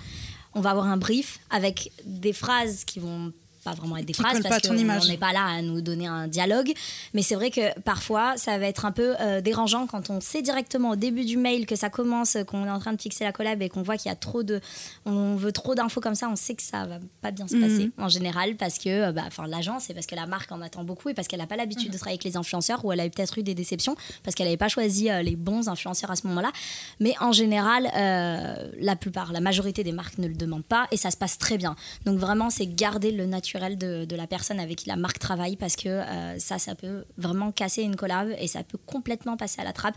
[0.53, 3.33] on va avoir un brief avec des phrases qui vont
[3.65, 6.71] pas vraiment être des phrases parce qu'on n'est pas là à nous donner un dialogue.
[7.13, 10.43] Mais c'est vrai que parfois ça va être un peu euh, dérangeant quand on sait
[10.43, 13.31] directement au début du mail que ça commence qu'on est en train de fixer la
[13.31, 14.61] collab et qu'on voit qu'il y a trop de
[15.05, 17.91] on veut trop d'infos comme ça on sait que ça va pas bien se passer
[17.97, 20.83] en général parce que euh, bah, enfin l'agence c'est parce que la marque en attend
[20.83, 23.09] beaucoup et parce qu'elle n'a pas l'habitude de travailler avec les influenceurs ou elle a
[23.09, 26.27] peut-être eu des déceptions parce qu'elle n'avait pas choisi euh, les bons influenceurs à ce
[26.27, 26.51] moment-là.
[26.99, 30.97] Mais en général euh, la plupart la majorité des marques ne le demandent pas et
[30.97, 31.75] ça se passe très bien.
[32.05, 35.55] Donc vraiment c'est garder le naturel de, de la personne avec qui la marque travaille
[35.55, 39.61] parce que euh, ça ça peut vraiment casser une collab et ça peut complètement passer
[39.61, 39.95] à la trappe.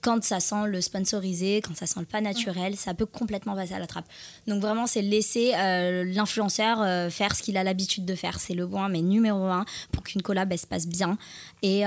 [0.00, 3.74] Quand ça sent le sponsorisé quand ça sent le pas naturel ça peut complètement passer
[3.74, 4.06] à la trappe.
[4.46, 8.38] Donc vraiment c'est laisser euh, l'influenceur euh, faire ce qu'il a l'habitude de faire.
[8.40, 11.18] C'est le point mais numéro un pour qu'une collab elle se passe bien.
[11.62, 11.82] Et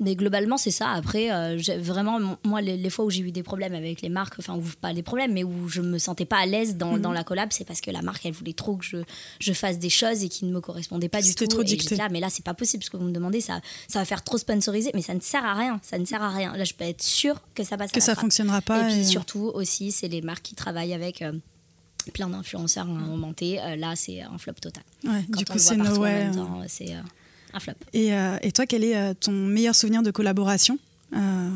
[0.00, 0.90] mais globalement c'est ça.
[0.90, 4.58] Après vraiment moi les, les fois où j'ai eu des problèmes avec les marques enfin
[4.80, 7.48] pas des problèmes mais où je me sentais pas à l'aise dans, dans la collab
[7.52, 8.98] c'est parce que la marque elle voulait trop que je,
[9.40, 11.82] je fasse des choses et qui ne me correspondaient pas du tout trop et dicté.
[11.90, 14.04] j'étais là mais là c'est pas possible ce que vous me demandez ça ça va
[14.04, 16.64] faire trop sponsorisé mais ça ne sert à rien ça ne sert à rien là
[16.64, 18.24] je peux être sûre que ça passe à que la ça trappe.
[18.24, 18.88] fonctionnera pas.
[18.88, 21.32] Et puis et- surtout aussi, c'est les marques qui travaillent avec euh,
[22.12, 23.60] plein d'influenceurs à un moment T.
[23.60, 24.82] Euh, là, c'est un flop total.
[25.04, 27.00] ouais, Quand du on coup, c'est no temps, c'est euh,
[27.52, 27.72] un flop.
[27.92, 30.78] Et, euh, et toi, quel est euh, ton meilleur souvenir de collaboration
[31.14, 31.50] Euh,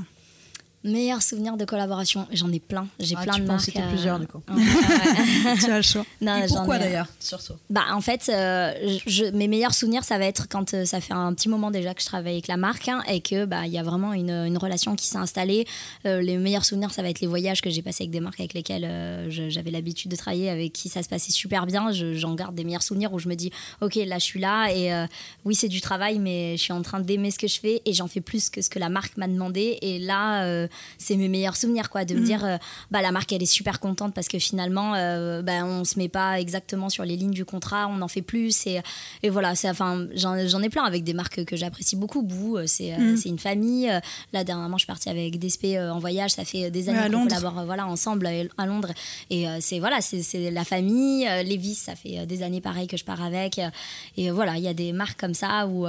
[0.93, 2.87] Meilleur souvenir de collaboration, j'en ai plein.
[3.01, 3.61] J'ai Ah, plein tu de marques.
[3.61, 4.41] citer euh, plusieurs, du coup.
[4.49, 5.57] ouais, ouais.
[5.65, 6.05] Tu as le choix.
[6.21, 7.55] Non, pourquoi ai- d'ailleurs Surtout.
[7.71, 8.73] Bah, en fait, euh,
[9.07, 11.95] je, mes meilleurs souvenirs, ça va être quand euh, ça fait un petit moment déjà
[11.95, 14.31] que je travaille avec la marque hein, et que bah il y a vraiment une,
[14.31, 15.67] une relation qui s'est installée.
[16.07, 18.41] Euh, les meilleurs souvenirs, ça va être les voyages que j'ai passés avec des marques
[18.41, 21.93] avec lesquelles euh, j'avais l'habitude de travailler, avec qui ça se passait super bien.
[21.93, 24.69] Je- J'en garde des meilleurs souvenirs où je me dis, ok, là je suis là
[24.73, 25.07] et euh,
[25.45, 27.93] oui c'est du travail, mais je suis en train d'aimer ce que je fais et
[27.93, 29.79] j'en fais plus que ce que la marque m'a demandé.
[29.83, 30.69] Et là, euh,
[30.99, 32.57] c'est mes meilleurs souvenirs, quoi, de me dire, euh,
[32.91, 36.09] bah, la marque, elle est super contente parce que finalement, euh, bah, on se met
[36.09, 38.67] pas exactement sur les lignes du contrat, on en fait plus.
[38.67, 38.81] Et,
[39.23, 42.23] et voilà, c'est, enfin, j'en, ai plein avec des marques que j'apprécie beaucoup.
[42.23, 43.89] Bou, c'est, euh, c'est une famille.
[43.89, 44.01] Euh,
[44.33, 46.33] Là, dernièrement, je suis partie avec DSP euh, en voyage.
[46.33, 48.93] Ça fait des années qu'on collabore euh, voilà, ensemble euh, à Londres.
[49.31, 51.27] Et euh, c'est, voilà, c'est, la famille.
[51.27, 53.59] Euh, Levis, ça fait euh, des années pareil que je pars avec.
[53.59, 53.71] Euh,
[54.17, 55.87] Et euh, voilà, il y a des marques comme ça où.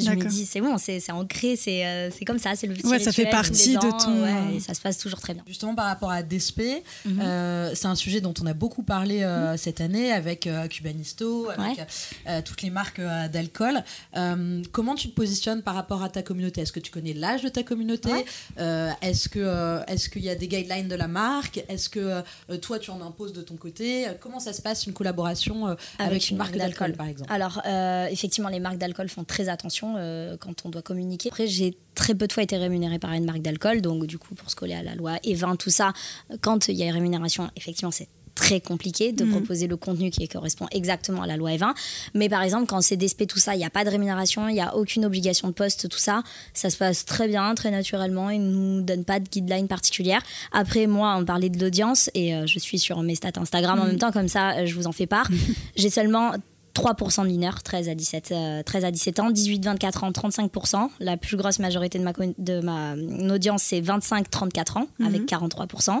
[0.00, 2.86] Je me dis, c'est bon, c'est, ancré, c'est, euh, c'est comme ça, c'est le petit
[2.86, 5.42] Ouais, ça fait partie de ton- ouais, et ça se passe toujours très bien.
[5.46, 7.20] Justement, par rapport à Despé, Mhm.
[7.20, 11.48] euh, c'est un sujet dont on a beaucoup parlé euh, cette année avec euh, Cubanisto,
[11.50, 11.86] avec Ouais.
[12.28, 13.82] euh, toutes les marques euh, d'alcool.
[14.16, 16.60] Euh, comment tu te positionnes par rapport à ta communauté?
[16.62, 18.10] Est-ce que tu connais l'âge de ta communauté?
[18.12, 18.24] Ouais.
[18.58, 21.62] Euh, Est-ce que euh, est-ce qu'il y a des guidelines de la marque?
[21.68, 24.06] Est-ce que euh, toi tu en imposes de ton côté?
[24.20, 27.32] Comment ça se passe une collaboration euh, avec, une marque d'alcool, par exemple?
[27.32, 31.28] Alors, euh, effectivement, les marques d'alcool font très attention euh, quand on doit communiquer.
[31.30, 34.34] Après, j'ai très peu de fois été rémunérée par une marque d'alcool, donc du coup,
[34.34, 35.92] pour se coller à la loi E20, tout ça,
[36.40, 38.08] quand il y a une rémunération, effectivement, c'est
[38.40, 41.74] très compliqué de proposer le contenu qui correspond exactement à la loi E20.
[42.14, 44.54] Mais par exemple, quand c'est DSP, tout ça, il n'y a pas de rémunération, il
[44.54, 46.22] n'y a aucune obligation de poste, tout ça,
[46.54, 50.22] ça se passe très bien, très naturellement, ils ne nous donnent pas de guideline particulière.
[50.52, 53.84] Après, moi, on parlait de l'audience, et euh, je suis sur mes stats Instagram en
[53.84, 55.28] même temps, comme ça, euh, je vous en fais part.
[55.76, 56.32] J'ai seulement
[56.74, 60.88] 3% de mineurs, 13 à 17, euh, 13 à 17 ans, 18-24 ans, 35%.
[61.00, 66.00] La plus grosse majorité de ma, de ma euh, audience, c'est 25-34 ans, avec 43%.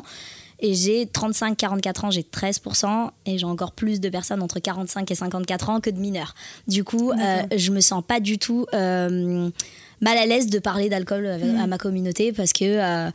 [0.62, 3.10] Et j'ai 35-44 ans, j'ai 13%.
[3.26, 6.34] Et j'ai encore plus de personnes entre 45 et 54 ans que de mineurs.
[6.68, 9.48] Du coup, euh, je me sens pas du tout euh,
[10.00, 13.10] mal à l'aise de parler d'alcool avec- à ma communauté parce que.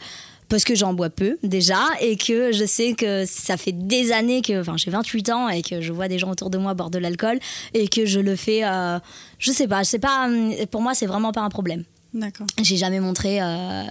[0.46, 4.12] Euh, parce que j'en bois peu déjà et que je sais que ça fait des
[4.12, 6.74] années que enfin j'ai 28 ans et que je vois des gens autour de moi
[6.74, 7.40] boire de l'alcool
[7.74, 9.00] et que je le fais euh,
[9.40, 12.48] je sais pas c'est pas hum, pour moi c'est vraiment pas un problème D'accord.
[12.62, 13.84] j'ai jamais montré euh,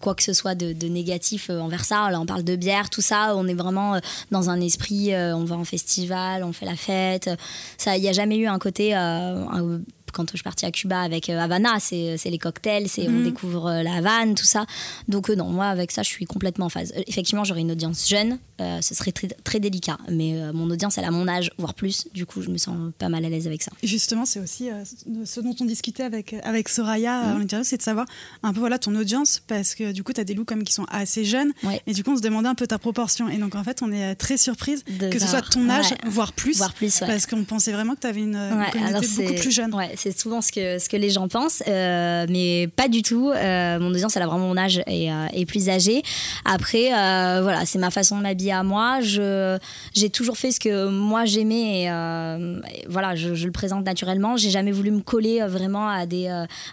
[0.00, 2.10] quoi que ce soit de, de négatif euh, envers ça.
[2.10, 3.34] Là, on parle de bière, tout ça.
[3.36, 3.98] On est vraiment euh,
[4.30, 5.14] dans un esprit.
[5.14, 7.30] euh, on va en festival, on fait la fête.
[7.78, 8.94] Ça, il n'y a jamais eu un côté.
[8.94, 8.98] euh,
[9.46, 9.80] un-
[10.12, 13.20] quand je suis partie à Cuba avec euh, Havana, c'est c'est les cocktails, c'est on
[13.22, 14.66] découvre euh, la Havane, tout ça.
[15.08, 16.92] Donc euh, non, moi avec ça, je suis complètement en phase.
[16.96, 19.98] Euh, effectivement, j'aurais une audience jeune, euh, ce serait très, très délicat.
[20.10, 22.08] Mais euh, mon audience, elle a mon âge, voire plus.
[22.14, 23.70] Du coup, je me sens pas mal à l'aise avec ça.
[23.82, 24.82] Justement, c'est aussi euh,
[25.24, 28.06] ce dont on discutait avec, avec Soraya euh, en interview, c'est de savoir
[28.42, 30.72] un peu voilà, ton audience, parce que du coup, tu as des loups comme qui
[30.72, 31.80] sont assez jeunes, Ouais.
[31.86, 33.28] et du coup, on se demandait un peu ta proportion.
[33.28, 35.90] Et donc, en fait, on est euh, très surprise De que ce soit ton âge,
[35.90, 35.96] ouais.
[36.06, 37.06] voire plus, Voire plus, ouais.
[37.06, 39.74] parce qu'on pensait vraiment que tu avais une, une communauté beaucoup plus jeune.
[39.74, 43.30] Ouais, c'est souvent ce que, ce que les gens pensent, euh, mais pas du tout.
[43.30, 46.02] Euh, mon audience, elle a vraiment mon âge et, euh, et plus âgée.
[46.44, 49.00] Après, euh, voilà, c'est ma façon de m'habiller à moi.
[49.00, 49.58] Je,
[49.94, 54.36] j'ai toujours fait ce que moi j'aimais et, et voilà, je, je le présente naturellement.
[54.36, 56.26] J'ai jamais voulu me coller vraiment à des,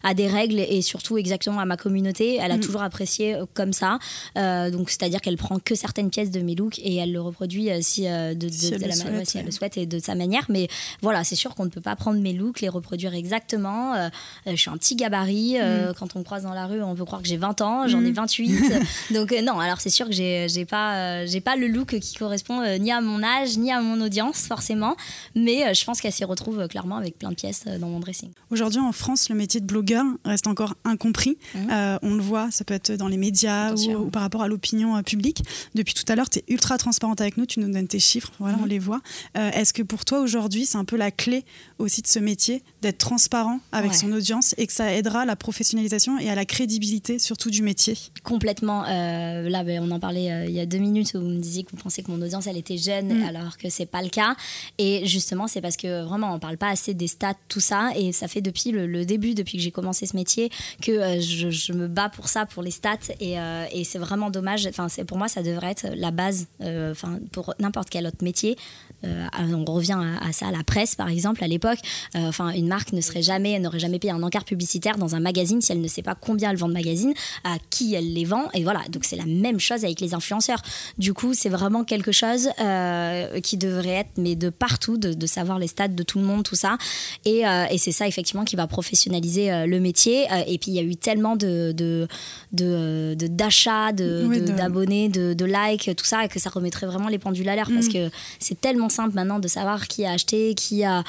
[0.03, 2.37] à des règles et surtout exactement à ma communauté.
[2.41, 3.99] Elle a toujours apprécié comme ça.
[4.35, 8.03] Donc, c'est-à-dire qu'elle prend que certaines pièces de mes looks et elle le reproduit si,
[8.03, 9.45] de, de- Si elle de le la ma- souhaite, ouais, si elle ouais.
[9.47, 10.45] le souhaite et de sa manière.
[10.49, 10.67] Mais
[11.01, 13.93] voilà, c'est sûr qu'on ne peut pas prendre mes looks, les reproduire exactement.
[13.93, 14.10] Euh,
[14.47, 15.53] euh, je suis un petit gabarit.
[15.56, 15.62] Mm.
[15.62, 17.88] euh, Quand on me croise dans la rue, on peut croire que j'ai 20 ans.
[17.88, 18.73] J'en ai 28.
[19.13, 22.15] Donc euh, non, alors c'est sûr que j'ai j'ai pas, j'ai pas le look qui
[22.15, 24.95] correspond ni à mon âge, ni à mon audience, forcément.
[25.36, 28.30] Mais je pense qu'elle s'y retrouve clairement avec plein de pièces dans mon dressing.
[28.49, 31.38] Aujourd'hui, en France, le métier de blogueur reste encore incompris.
[31.56, 34.47] Euh, on le voit, ça peut être dans les médias ou, ou par rapport à
[34.47, 35.43] l'opinion publique.
[35.75, 38.32] Depuis tout à l'heure, tu es ultra transparente avec nous, tu nous donnes tes chiffres,
[38.39, 39.01] voilà, on les voit.
[39.36, 41.45] Est-ce que pour toi, aujourd'hui, c'est un peu la clé
[41.80, 43.97] aussi de ce métier, d'être transparent avec Ouais.
[43.97, 47.61] son audience et que ça aidera à la professionnalisation et à la crédibilité surtout du
[47.61, 48.83] métier Complètement.
[48.87, 51.39] euh, là, ben, on en parlait euh, il y a deux minutes où vous me
[51.39, 54.09] disiez que vous pensiez que mon audience elle était jeune, alors que c'est pas le
[54.09, 54.35] cas.
[54.77, 57.91] Et justement, c'est parce que vraiment on parle pas assez des stats, tout ça.
[57.95, 60.49] Et ça fait depuis le, le début, depuis que j'ai commencé ce métier,
[60.81, 62.97] que euh, je, je me bats pour ça, pour les stats.
[63.19, 63.35] Et,
[63.71, 64.67] et c'est vraiment dommage.
[64.67, 66.47] Enfin, pour moi, ça devrait être la base.
[66.61, 68.57] Enfin, pour n'importe quel autre métier.
[69.03, 71.79] Euh, on revient à, à ça, à la presse par exemple, à l'époque.
[72.15, 75.19] Euh, Enfin, une marque ne serait jamais, n'aurait jamais payé un encart publicitaire dans un
[75.19, 78.25] magazine si elle ne sait pas combien elle vend de magazines, à qui elle les
[78.25, 78.45] vend.
[78.53, 80.62] Et voilà, donc c'est la même chose avec les influenceurs.
[80.97, 85.25] Du coup, c'est vraiment quelque chose euh, qui devrait être, mais de partout, de, de
[85.27, 86.77] savoir les stats de tout le monde, tout ça.
[87.23, 90.25] Et, et c'est ça effectivement qui va professionnaliser le métier.
[90.47, 92.07] Et puis il y a eu tellement de de-
[92.51, 97.07] de- de- d'achats, de, Oui, d'abonnés, de, likes, tout ça, et que ça remettrait vraiment
[97.10, 100.54] les pendules à l'heure parce que c'est tellement simple maintenant de savoir qui a acheté,
[100.56, 101.04] qui a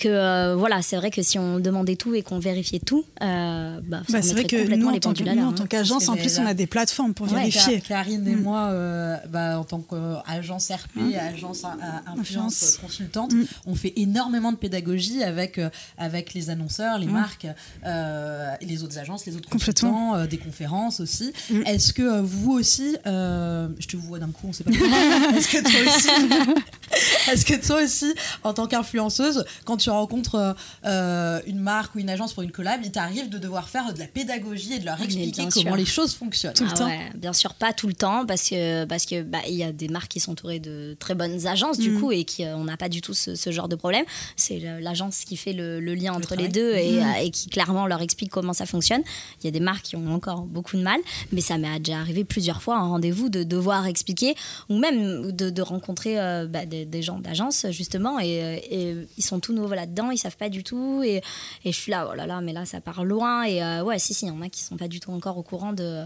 [0.00, 3.80] que euh, voilà, c'est vrai que si on demandait tout et qu'on vérifiait tout, euh,
[3.84, 5.52] bah, Bah, c'est vrai que nous, en tant hein.
[5.56, 7.80] tant qu'agence, en plus, on a des plateformes pour Ouais, vérifier.
[7.80, 8.42] Karine et Mm.
[8.42, 13.44] moi, euh, bah, en tant qu'agence RP, agence à- à influence consultante, Mm.
[13.66, 17.10] on fait énormément de pédagogie avec, euh, avec les annonceurs, les Mm.
[17.12, 17.46] marques,
[17.86, 21.32] euh, et les autres agences, les autres consultants, euh, des conférences aussi.
[21.66, 25.36] Est-ce que euh, vous aussi, euh, je te vois d'un coup, on sait pas comment,
[25.36, 26.54] est-ce que toi aussi,
[27.32, 30.52] est-ce que toi aussi, en tant qu'influenceuse, quand tu rencontres euh,
[30.84, 33.98] euh, une marque ou une agence pour une collab, il t'arrive de devoir faire de
[33.98, 35.76] la pédagogie et de leur Mais expliquer bien comment sûr.
[35.76, 36.54] les choses fonctionnent?
[36.54, 36.86] Tout le Ah temps.
[36.86, 39.72] ouais, bien sûr, pas tout le temps, parce que parce que bah, il y a
[39.72, 42.00] des marques qui sont entourées de très bonnes agences du Mm.
[42.00, 44.04] coup et qui euh, on n'a pas du tout ce, ce genre de problème.
[44.36, 47.14] C'est l'agence qui fait le, le lien entre les deux et, Mm.
[47.22, 49.02] et qui clairement leur explique comment ça fonctionne.
[49.40, 51.00] Il y a des marques qui ont encore beaucoup de mal,
[51.32, 54.34] mais ça m'est déjà arrivé plusieurs fois en rendez-vous de devoir expliquer
[54.68, 58.96] ou même de, de rencontrer euh, bah, des, des gens d'agence justement et, euh, et
[59.16, 61.22] ils sont tout nouveaux là-dedans, ils savent pas du tout et,
[61.64, 63.98] et je suis là, oh là là, mais là ça part loin et euh, ouais,
[63.98, 66.04] si, si, il y en a qui sont pas du tout encore au courant de,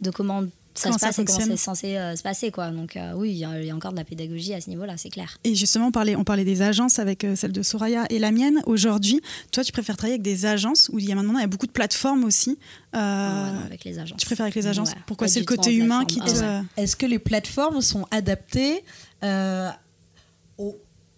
[0.00, 0.42] de comment
[0.74, 2.70] ça Comment se ça passe et comment c'est censé euh, se passer quoi.
[2.70, 4.70] Donc euh, oui, il y, a- il y a encore de la pédagogie à ce
[4.70, 5.36] niveau-là, c'est clair.
[5.42, 8.30] Et justement, on parlait, on parlait des agences avec euh, celle de Soraya et la
[8.30, 8.62] mienne.
[8.64, 11.44] Aujourd'hui, toi, tu préfères travailler avec des agences où il y a maintenant il y
[11.44, 12.58] a beaucoup de plateformes aussi.
[12.94, 14.20] Euh, Ouais, non, avec les agences.
[14.20, 14.90] tu préfères avec les agences?
[14.90, 16.24] Ouais, Pourquoi c'est le côté humain qui te.
[16.26, 16.66] plateforme.
[16.76, 18.84] Ah Est-ce que les plateformes sont adaptées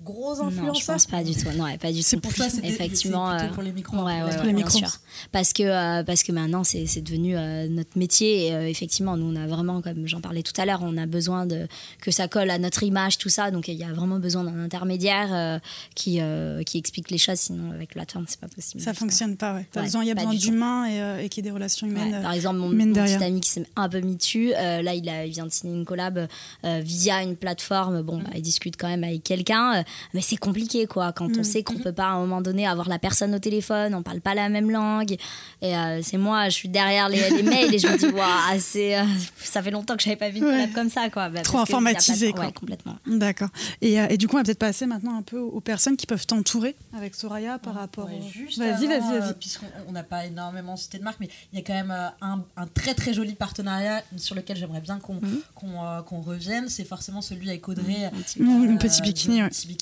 [0.02, 1.48] gros Non, je influenceurs pense pas du tout.
[1.56, 2.22] Non, ouais, pas du C'est tout.
[2.22, 3.30] Pour toi, c'est des- effectivement.
[3.30, 3.96] c'est plutôt euh, pour les micros.
[3.98, 4.78] Ouais, ouais, Pour ouais, les bien micros.
[4.78, 4.88] sûr.
[5.32, 8.46] Parce que, euh, parce que maintenant, c'est c'est devenu euh, notre métier.
[8.46, 11.06] Et, euh, effectivement, nous, on a vraiment, comme j'en parlais tout à l'heure, on a
[11.06, 11.66] besoin de,
[12.00, 13.50] que ça colle à notre image, tout ça.
[13.50, 15.58] Donc, il y a vraiment besoin d'un intermédiaire euh,
[15.94, 17.38] qui, euh, qui explique les choses.
[17.38, 18.82] Sinon, avec la plateforme, c'est pas possible.
[18.82, 19.66] Ça fonctionne pas, ouais.
[19.74, 22.14] Besoin, il y a besoin d'humains et, euh, et qu'il y ait des relations humaines.
[22.14, 24.94] Ouais, par exemple, mon, mon petit ami qui s'est un peu mis dessus, euh, là,
[24.94, 26.26] il, a, il vient de signer une collab
[26.64, 28.02] euh, via une plateforme.
[28.02, 29.82] Bon, bah, il discute quand même avec quelqu'un, euh,
[30.14, 31.12] mais c'est compliqué, quoi.
[31.12, 33.94] Quand on sait qu'on peut pas, à un moment donné, avoir la personne au téléphone,
[33.94, 35.16] on parle pas la même langue.
[35.62, 38.58] Et euh, c'est moi, je suis derrière les, les mails et je me dis, waouh,
[38.60, 39.04] c'est, euh,
[39.38, 40.50] ça fait longtemps que j'avais pas vu une Ouais.
[40.52, 41.28] collab comme ça, quoi.
[41.28, 42.46] Bah, Trop informatisé, quoi.
[42.46, 42.96] Ouais, complètement.
[43.06, 43.48] D'accord.
[43.80, 46.06] Et, euh, et du coup, on va peut-être passer maintenant un peu aux personnes qui
[46.06, 48.06] peuvent t'entourer avec Soraya par rapport.
[48.06, 49.34] Ouais, au- juste Vas-y, vas-y, euh, vas-y.
[49.34, 52.08] Puisqu'on on n'a pas énormément cité de marque, mais il y a quand même euh,
[52.20, 55.20] un, un très très joli partenariat sur lequel j'aimerais bien qu'on
[55.54, 56.68] qu'on, euh, qu'on revienne.
[56.68, 58.04] C'est forcément celui avec Audrey.
[58.06, 59.48] Un petit- Mmh, euh, le petit bikini, le ouais.
[59.50, 59.79] petit bikini.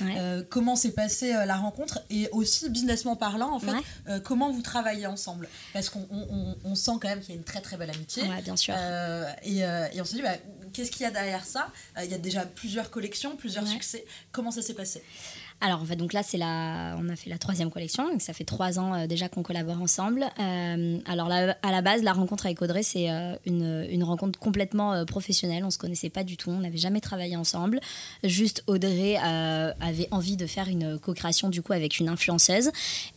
[0.00, 0.14] Ouais.
[0.18, 3.80] Euh, comment s'est passée euh, la rencontre et aussi businessment parlant en fait Ouais.
[4.08, 5.48] euh, comment vous travaillez ensemble?
[5.72, 7.90] Parce qu'on on- on- on sent quand même qu'il y a une très très belle
[7.90, 8.22] amitié.
[8.24, 8.74] Ouais, bien sûr.
[9.44, 10.34] Et, et on se dit bah,
[10.72, 11.68] qu'est-ce qu'il y a derrière ça?
[12.02, 14.04] Il y a déjà plusieurs collections plusieurs succès.
[14.32, 15.02] Comment ça s'est passé?
[15.60, 18.32] Alors en fait, donc là, c'est la, on a fait la troisième collection, donc ça
[18.34, 20.26] fait trois ans euh, déjà qu'on collabore ensemble.
[20.38, 24.38] Euh, alors là, à la base, la rencontre avec Audrey, c'est euh, une, une rencontre
[24.38, 25.64] complètement professionnelle.
[25.64, 27.80] On se connaissait pas du tout, on n'avait jamais travaillé ensemble.
[28.22, 32.70] Juste Audrey avait envie de faire une co-création du coup avec une influenceuse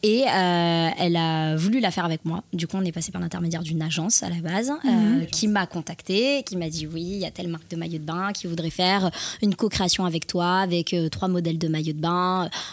[0.03, 2.43] et elle a voulu la faire avec moi.
[2.53, 5.67] Du coup, on est passé par l'intermédiaire d'une agence à la base euh, qui m'a
[5.67, 8.47] contacté, qui m'a dit oui, il y a telle marque de maillot de bain qui
[8.47, 12.28] voudrait faire une co-création avec toi, avec trois modèles de maillot de bain.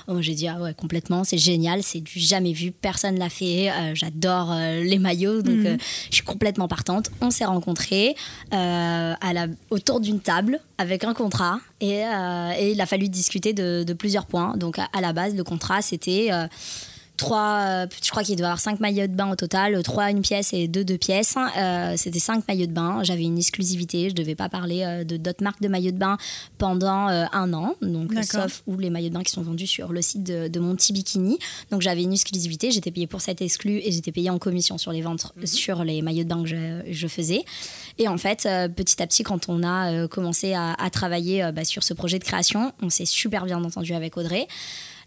[0.08, 3.70] Oh, J'ai dit ah ouais complètement, c'est génial, c'est du jamais vu, personne l'a fait.
[3.70, 5.76] Euh, J'adore euh, les maillots, donc euh,
[6.10, 7.10] je suis complètement partante.
[7.20, 8.14] On s'est rencontrés
[8.52, 13.08] euh, à la, autour d'une table avec un contrat et, euh, et il a fallu
[13.08, 14.56] discuter de, de plusieurs points.
[14.56, 16.46] Donc à, à la base, le contrat c'était euh,
[17.16, 20.10] trois, euh, je crois qu'il doit y avoir cinq maillots de bain au total, trois
[20.10, 21.36] une pièce et deux deux pièces.
[21.56, 23.00] Euh, C'était cinq maillots de bain.
[23.02, 24.10] J'avais une exclusivité.
[24.10, 26.18] Je devais pas parler euh, de d'autres marques de maillots de bain
[26.58, 27.74] pendant euh, un an.
[27.82, 30.60] Donc sauf ou les maillots de bain qui sont vendus sur le site de, de
[30.60, 31.38] mon petit bikini.
[31.70, 32.70] Donc j'avais une exclusivité.
[32.70, 36.02] J'étais payée pour cette exclu et j'étais payée en commission sur les ventes sur les
[36.02, 37.44] maillots de bain que je, je faisais.
[37.98, 41.42] Et en fait, euh, petit à petit, quand on a euh, commencé à, à travailler
[41.42, 44.46] euh, bah, sur ce projet de création, on s'est super bien entendu avec Audrey.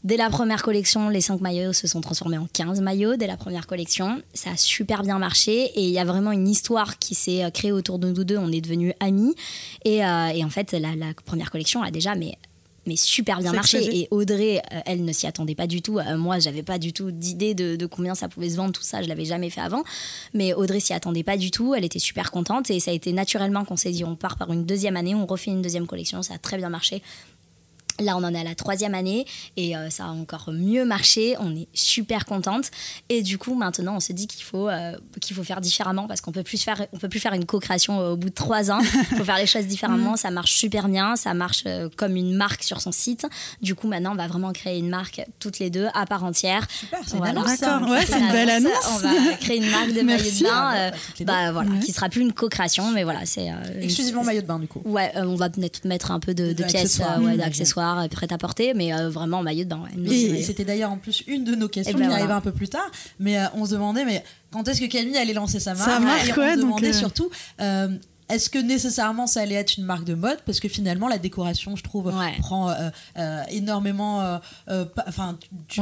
[0.03, 3.17] Dès la première collection, les 5 maillots se sont transformés en 15 maillots.
[3.17, 6.47] Dès la première collection, ça a super bien marché et il y a vraiment une
[6.47, 8.37] histoire qui s'est euh, créée autour de nous deux.
[8.37, 9.35] On est devenus amis.
[9.83, 12.37] Et, euh, et en fait, la, la première collection a déjà mais
[12.89, 13.77] mais super bien marché.
[13.77, 14.01] Explosé.
[14.01, 15.99] et Audrey euh, elle ne s'y attendait pas du tout.
[15.99, 18.83] Euh, moi j'avais pas du tout d'idée de, de combien ça pouvait se vendre tout
[18.83, 19.01] ça.
[19.01, 19.83] Je l'avais jamais fait avant.
[20.33, 21.75] Mais Audrey s'y attendait pas du tout.
[21.75, 22.69] Elle était super contente.
[22.71, 25.15] Et ça a été naturellement qu'on s'est dit on part par une deuxième année.
[25.15, 26.21] On refait une deuxième collection.
[26.23, 27.01] Ça a très bien marché
[27.99, 29.25] Là, on en est à la troisième année
[29.57, 31.35] et euh, ça a encore mieux marché.
[31.39, 32.65] On est super contente.
[33.09, 36.21] Et du coup, maintenant, on se dit qu'il faut, euh, qu'il faut faire différemment parce
[36.21, 38.71] qu'on peut plus faire, on peut plus faire une co-création euh, au bout de trois
[38.71, 38.79] ans.
[38.81, 40.15] Il faut faire les choses différemment.
[40.15, 41.15] Ça marche super bien.
[41.15, 43.25] Ça marche euh, comme une marque sur son site.
[43.61, 46.67] Du coup, maintenant, on va vraiment créer une marque toutes les deux à part entière.
[46.71, 47.41] super c'est Voilà.
[47.41, 48.71] une ouais, c'est une belle annonce.
[48.95, 51.79] On va créer une marque de maillot de bain, euh, Ah, bah, bah, voilà, Ouais.
[51.79, 54.81] qui sera plus une co-création, mais voilà, c'est euh, exclusivement maillot de bain du coup
[54.85, 57.37] Ouais, euh, on va peut-être mettre un peu de, De de pièces, euh, ouais, Mmh.
[57.37, 59.83] d'accessoires, accessoires, prêt à porter, mais vraiment maillot de bain.
[59.95, 60.15] Ouais.
[60.15, 62.69] Et, c'était d'ailleurs en plus une de nos questions, qui ben arrivait un peu plus
[62.69, 65.99] tard, mais on se demandait mais quand est-ce que Camille allait lancer sa marque, sa
[65.99, 67.29] marque et on se demandait surtout
[68.29, 70.39] est-ce que nécessairement ça allait être une marque de mode?
[70.45, 74.39] Parce que finalement, la décoration, je trouve, prend euh, euh, énormément.
[74.67, 75.37] Euh, enfin,
[75.67, 75.81] tu,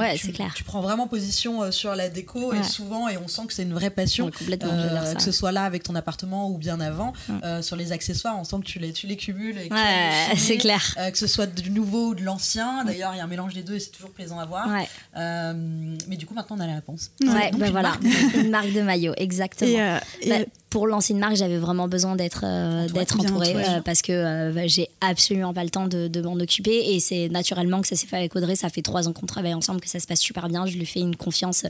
[0.56, 3.74] tu, prends vraiment position sur la déco et souvent, et on sent que c'est une
[3.74, 4.32] vraie passion.
[4.32, 7.14] que ce soit là avec ton appartement ou bien avant,
[7.62, 9.60] sur les accessoires, on sent que tu les, tu les cumules.
[10.38, 10.82] c'est clair.
[11.12, 12.86] que ce soit du nouveau ou de l'ancien.
[12.86, 14.70] D'ailleurs, il y a un mélange des deux et c'est toujours plaisant à voir.
[15.14, 17.12] mais du coup, maintenant, on a la réponse.
[17.22, 17.98] Ouais, ben voilà,
[18.36, 20.00] une marque de maillot, exactement.
[20.26, 20.36] Bah,
[20.78, 24.68] pour lancer une marque, j'avais vraiment besoin d'être euh, d'être entourée euh, parce que euh,
[24.68, 28.06] j'ai absolument pas le temps de, de m'en occuper et c'est naturellement que ça s'est
[28.06, 28.56] fait avec Audrey.
[28.56, 30.68] Ça fait trois ans qu'on travaille ensemble, que ça se passe super bien.
[30.68, 31.66] Je lui fais une confiance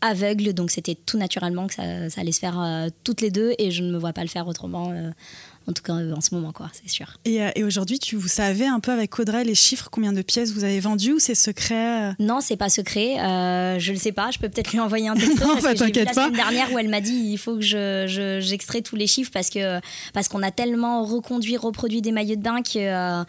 [0.00, 3.72] aveugle, donc c'était tout naturellement que ça, ça allait se faire toutes les deux et
[3.72, 4.94] je ne me vois pas le faire autrement
[5.68, 7.18] en tout cas en ce moment, quoi, c'est sûr.
[7.24, 10.22] Et, euh, et aujourd'hui, tu vous savez un peu avec Audrey les chiffres, combien de
[10.22, 13.20] pièces vous avez vendues ou c'est secret euh Non, c'est pas secret.
[13.20, 14.30] Euh, je le sais pas.
[14.32, 15.46] Je peux peut-être lui envoyer un texto.
[15.46, 18.38] non, parce que t'inquiète la semaine dernière où elle m'a dit il faut que je,
[18.40, 19.80] j'extrais tous les chiffres parce que
[20.12, 23.22] parce qu'on a tellement reconduit, reproduit des maillots de bain que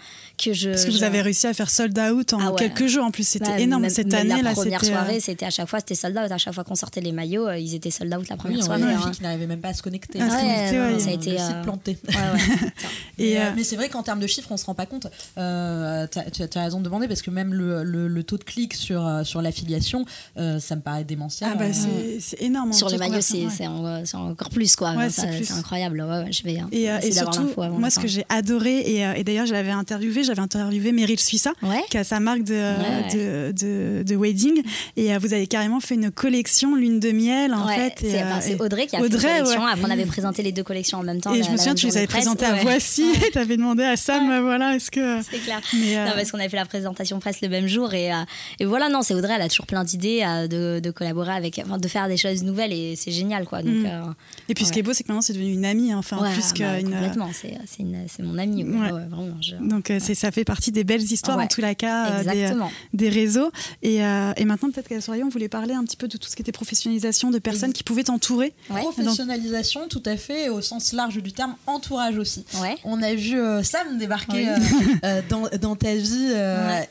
[0.44, 0.72] que je.
[0.72, 3.06] Parce que vous avez réussi à faire sold out en ah quelques jours.
[3.06, 4.42] En plus, c'était énorme cette année.
[4.42, 6.32] La première soirée, c'était à chaque fois, c'était sold out.
[6.32, 8.82] À chaque fois qu'on sortait les maillots, ils étaient sold out la première soirée.
[8.82, 10.20] Il y a qui n'arrivaient même pas à se connecter.
[10.22, 11.98] Ah, ça a été planté.
[13.20, 15.08] Et euh, mais c'est vrai qu'en termes de chiffres, on se rend pas compte.
[15.38, 19.06] Euh, tu as, raison de demander parce que même le, le, taux de clic sur,
[19.06, 20.06] euh, sur l'affiliation,
[20.36, 21.50] ça me paraît démentiel.
[21.54, 22.74] Ah bah c'est énorme.
[22.74, 24.96] Sur les maillots, c'est encore plus quoi.
[25.10, 26.04] c'est incroyable.
[26.32, 29.72] je vais et, et surtout, moi, ce que j'ai adoré et, et d'ailleurs, je l'avais
[29.72, 31.54] interviewé, j'avais interviewé Meryl Suissa,
[31.90, 34.62] qui a sa marque de, de, de, wedding,
[34.98, 37.94] et vous avez carrément fait une collection lune de miel en fait.
[38.42, 39.66] C'est Audrey qui a fait une collection.
[39.66, 41.34] Après, on avait présenté les deux collections en même temps.
[41.34, 44.42] Et je me souviens, tu les avais présentées à Voici tu avais demandé à Sam,
[44.42, 45.22] voilà, est-ce que.
[45.24, 45.62] C'est clair.
[45.74, 47.94] Euh, non, parce qu'on avait fait la présentation presse le même jour.
[47.94, 48.18] Et, euh,
[48.60, 51.60] et voilà, non, c'est Audrey, elle a toujours plein d'idées euh, de, de, collaborer avec,
[51.64, 53.62] enfin, de faire des choses nouvelles et c'est génial, quoi.
[53.62, 54.14] Donc, mm.
[54.50, 56.18] et puis ce qui est beau, c'est que maintenant, c'est devenu une amie, hein, enfin,
[56.34, 56.92] plus bah, qu'une.
[56.92, 58.64] Complètement, c'est mon amie.
[58.64, 59.28] vraiment,
[59.62, 62.52] Donc, ça fait partie des belles histoires, en les cas, des,
[62.94, 63.52] des, réseaux.
[63.82, 66.36] Et, et maintenant, peut-être qu'à la on voulait parler un petit peu de tout ce
[66.36, 68.54] qui était professionnalisation, de personnes qui pouvaient t'entourer.
[68.68, 72.46] Professionnalisation, tout à fait, au sens large du terme, entourage aussi.
[72.84, 74.58] On a vu euh, Sam débarquer euh,
[75.04, 76.34] euh, dans, dans, ta vie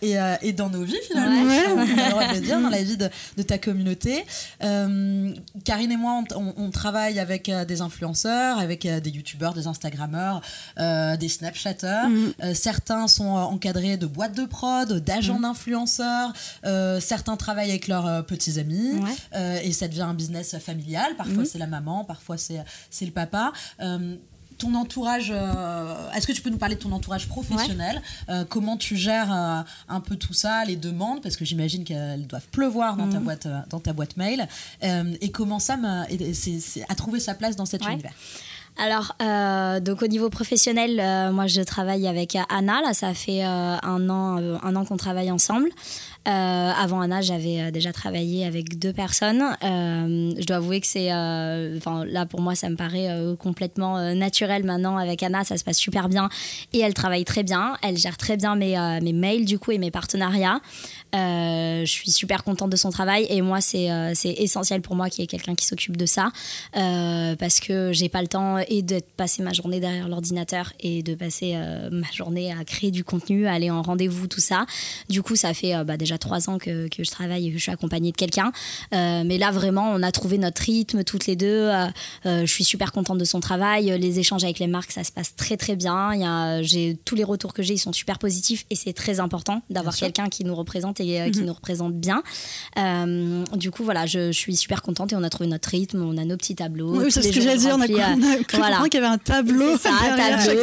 [0.03, 2.96] et, et, dans nos vies finalement, on a le droit de dire, dans la vie
[2.96, 4.25] de, de ta communauté.
[4.61, 10.40] Karine et moi, on, travaille avec des influenceurs, avec des youtubeurs, des instagrammeurs,
[10.79, 12.09] des snapchatters.
[12.09, 12.55] Mm.
[12.55, 15.42] certains sont encadrés de boîtes de prod, d'agents mm.
[15.42, 16.33] d'influenceurs.
[17.01, 19.01] certains travaillent avec leurs petits amis
[19.62, 21.14] et ça devient un business familial.
[21.16, 21.46] Parfois mm.
[21.46, 23.53] c'est la maman, parfois c'est le papa
[24.62, 28.77] ton entourage, euh, est-ce que tu peux nous parler de ton entourage professionnel euh, Comment
[28.77, 32.96] tu gères euh, un peu tout ça, les demandes Parce que j'imagine qu'elles doivent pleuvoir
[32.96, 33.25] dans, ta, mhm.
[33.25, 34.46] boîte, dans ta boîte mail.
[34.83, 38.12] et comment ça a trouvé sa place dans cet univers?
[38.79, 39.14] Alors,
[39.83, 40.96] donc au niveau professionnel,
[41.33, 42.81] moi je travaille avec Anna.
[42.83, 45.70] Là, ça fait un an, un an qu'on travaille ensemble.
[46.28, 49.42] Euh, avant Anna, j'avais euh, déjà travaillé avec deux personnes.
[49.64, 53.08] Euh, je dois avouer que c'est, enfin là pour moi, ça me paraît
[53.38, 55.44] complètement naturel maintenant avec Anna.
[55.44, 56.28] Ça se passe super bien
[56.72, 57.76] et elle travaille très bien.
[57.82, 60.61] Elle gère très bien mes, mails du coup et mes partenariats.
[61.12, 65.22] je suis super contente de son travail et moi c'est c'est essentiel pour moi qu'il
[65.22, 66.30] y ait quelqu'un qui s'occupe de ça
[66.72, 71.14] parce que j'ai pas le temps et de passer ma journée derrière l'ordinateur et de
[71.14, 71.56] passer
[71.90, 74.66] ma journée à créer du contenu, à aller en rendez-vous, tout ça.
[75.08, 77.62] Du coup, ça fait bah, déjà trois ans que, que, je travaille et que je
[77.62, 78.53] suis accompagnée de quelqu'un.
[78.94, 81.46] Euh, mais là, vraiment, on a trouvé notre rythme toutes les deux.
[81.46, 81.87] Euh,
[82.27, 83.96] euh, je suis super contente de son travail.
[83.98, 86.14] Les échanges avec les marques, ça se passe très, très bien.
[86.14, 88.92] Il y a, j'ai, tous les retours que j'ai, ils sont super positifs et c'est
[88.92, 91.46] très important d'avoir quelqu'un qui nous représente et qui mhm.
[91.46, 92.22] nous représente bien.
[93.55, 96.03] du coup, voilà, je, je, suis super contente et on a trouvé notre rythme.
[96.03, 96.96] On a nos petits tableaux.
[96.96, 97.68] Oui, c'est ce que j'ai dit.
[97.72, 98.81] On a, cru voilà.
[98.85, 99.77] qu'il y avait un tableau.
[99.79, 100.62] Ça, un tableau.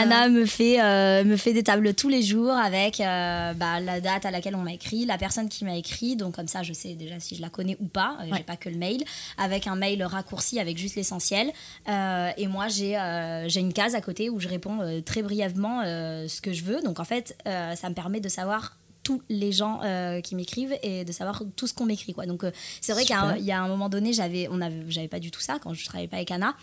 [0.00, 0.78] Anna me fait,
[1.24, 4.72] me fait des tableaux tous les jours avec bah, la date à laquelle on m'a
[4.72, 7.50] écrit, la personne qui m'a écrit, donc comme ça je sais déjà si je la
[7.50, 9.04] connais ou pas, euh, j'ai pas que le mail,
[9.38, 11.52] avec un mail raccourci avec juste l'essentiel.
[11.88, 15.82] Euh, et moi j'ai euh, j'ai une case à côté où je réponds très brièvement
[15.82, 16.82] ce que je veux.
[16.82, 19.80] Donc en fait ça me permet de savoir tous les gens
[20.24, 22.44] qui m'écrivent et de savoir tout ce qu'on m'écrit quoi donc
[22.80, 25.40] c'est vrai qu'il y a un moment donné j'avais on avait j'avais pas du tout
[25.40, 26.56] ça quand je travaillais pas avec Anna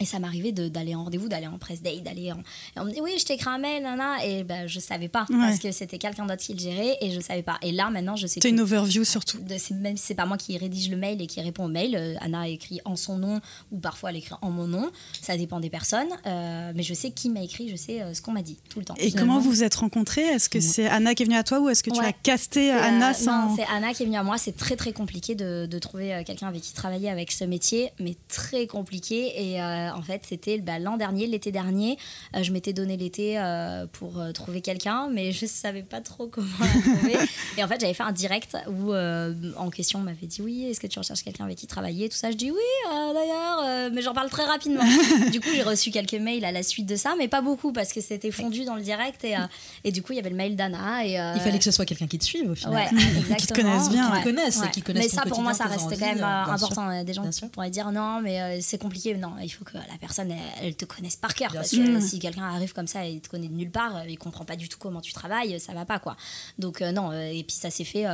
[0.00, 2.36] Et ça m'arrivait d'aller en rendez-vous, d'aller en press day, d'aller en.
[2.38, 4.24] Et on me dit oui, je t'écris un mail, nana.
[4.24, 5.26] Et ben, je savais pas.
[5.28, 5.36] Ouais.
[5.40, 7.58] Parce que c'était quelqu'un d'autre qui le gérait et je savais pas.
[7.62, 8.48] Et là, maintenant, je sais C'est tout.
[8.48, 9.38] une overview surtout.
[9.38, 11.96] De- même si c'est pas moi qui rédige le mail et qui répond au mail,
[11.96, 13.40] euh, Anna écrit en son nom
[13.72, 14.88] ou parfois elle écrit en mon nom.
[15.20, 16.06] Ça dépend des personnes.
[16.26, 18.78] euh, mais je sais qui m'a écrit, je sais euh, ce qu'on m'a dit tout
[18.78, 18.94] le temps.
[18.98, 20.22] Et comment vous vous êtes rencontrés?
[20.22, 22.06] Est-ce que c'est Anna qui est venue à toi ou est-ce que tu Ouais.
[22.06, 23.48] as casté C'est, euh, Anna sans.
[23.48, 24.38] Non, c'est Anna qui est venue à moi.
[24.38, 28.14] C'est très très compliqué de, de trouver quelqu'un avec qui travailler avec ce métier, mais
[28.28, 29.52] très compliqué.
[29.54, 29.60] Et
[29.94, 31.98] en fait, c'était bah, l'an dernier, l'été dernier.
[32.34, 36.26] euh, je m'étais donné l'été euh, pour euh, trouver quelqu'un, mais je savais pas trop
[36.28, 37.16] comment la trouver.
[37.58, 40.64] et en fait, j'avais fait un direct où euh, en question on m'avait dit oui,
[40.64, 42.56] est-ce que tu recherches quelqu'un avec qui travailler Tout ça, je dis oui,
[42.92, 44.82] euh, d'ailleurs, euh, mais j'en parle très rapidement.
[45.32, 47.92] du coup, j'ai reçu quelques mails à la suite de ça, mais pas beaucoup parce
[47.92, 49.40] que c'était fondu dans le direct et, euh,
[49.84, 51.04] et du coup, il y avait le mail d'Anna.
[51.04, 52.74] Et, euh, Il fallait que ce soit quelqu'un qui te suive au final.
[52.74, 53.36] Ouais, exactement.
[53.38, 54.10] Qui te connaissent bien.
[54.10, 56.44] Qui te connaissent et qui connaissent Mais ça, pour moi, ça reste quand même euh,
[56.44, 56.52] sûr.
[56.54, 57.04] important.
[57.04, 59.14] Des gens qui pourraient dire non, mais euh, c'est compliqué.
[59.14, 61.52] Non, il faut que la personne, elle, elle te connaisse par cœur.
[61.52, 62.00] Parce que Mm.
[62.00, 64.56] si quelqu'un arrive comme ça et te connaît de nulle part, euh, il comprend pas
[64.56, 66.16] du tout comment tu travailles, ça va pas, quoi.
[66.58, 68.04] Donc, euh, non, euh, et puis ça s'est fait.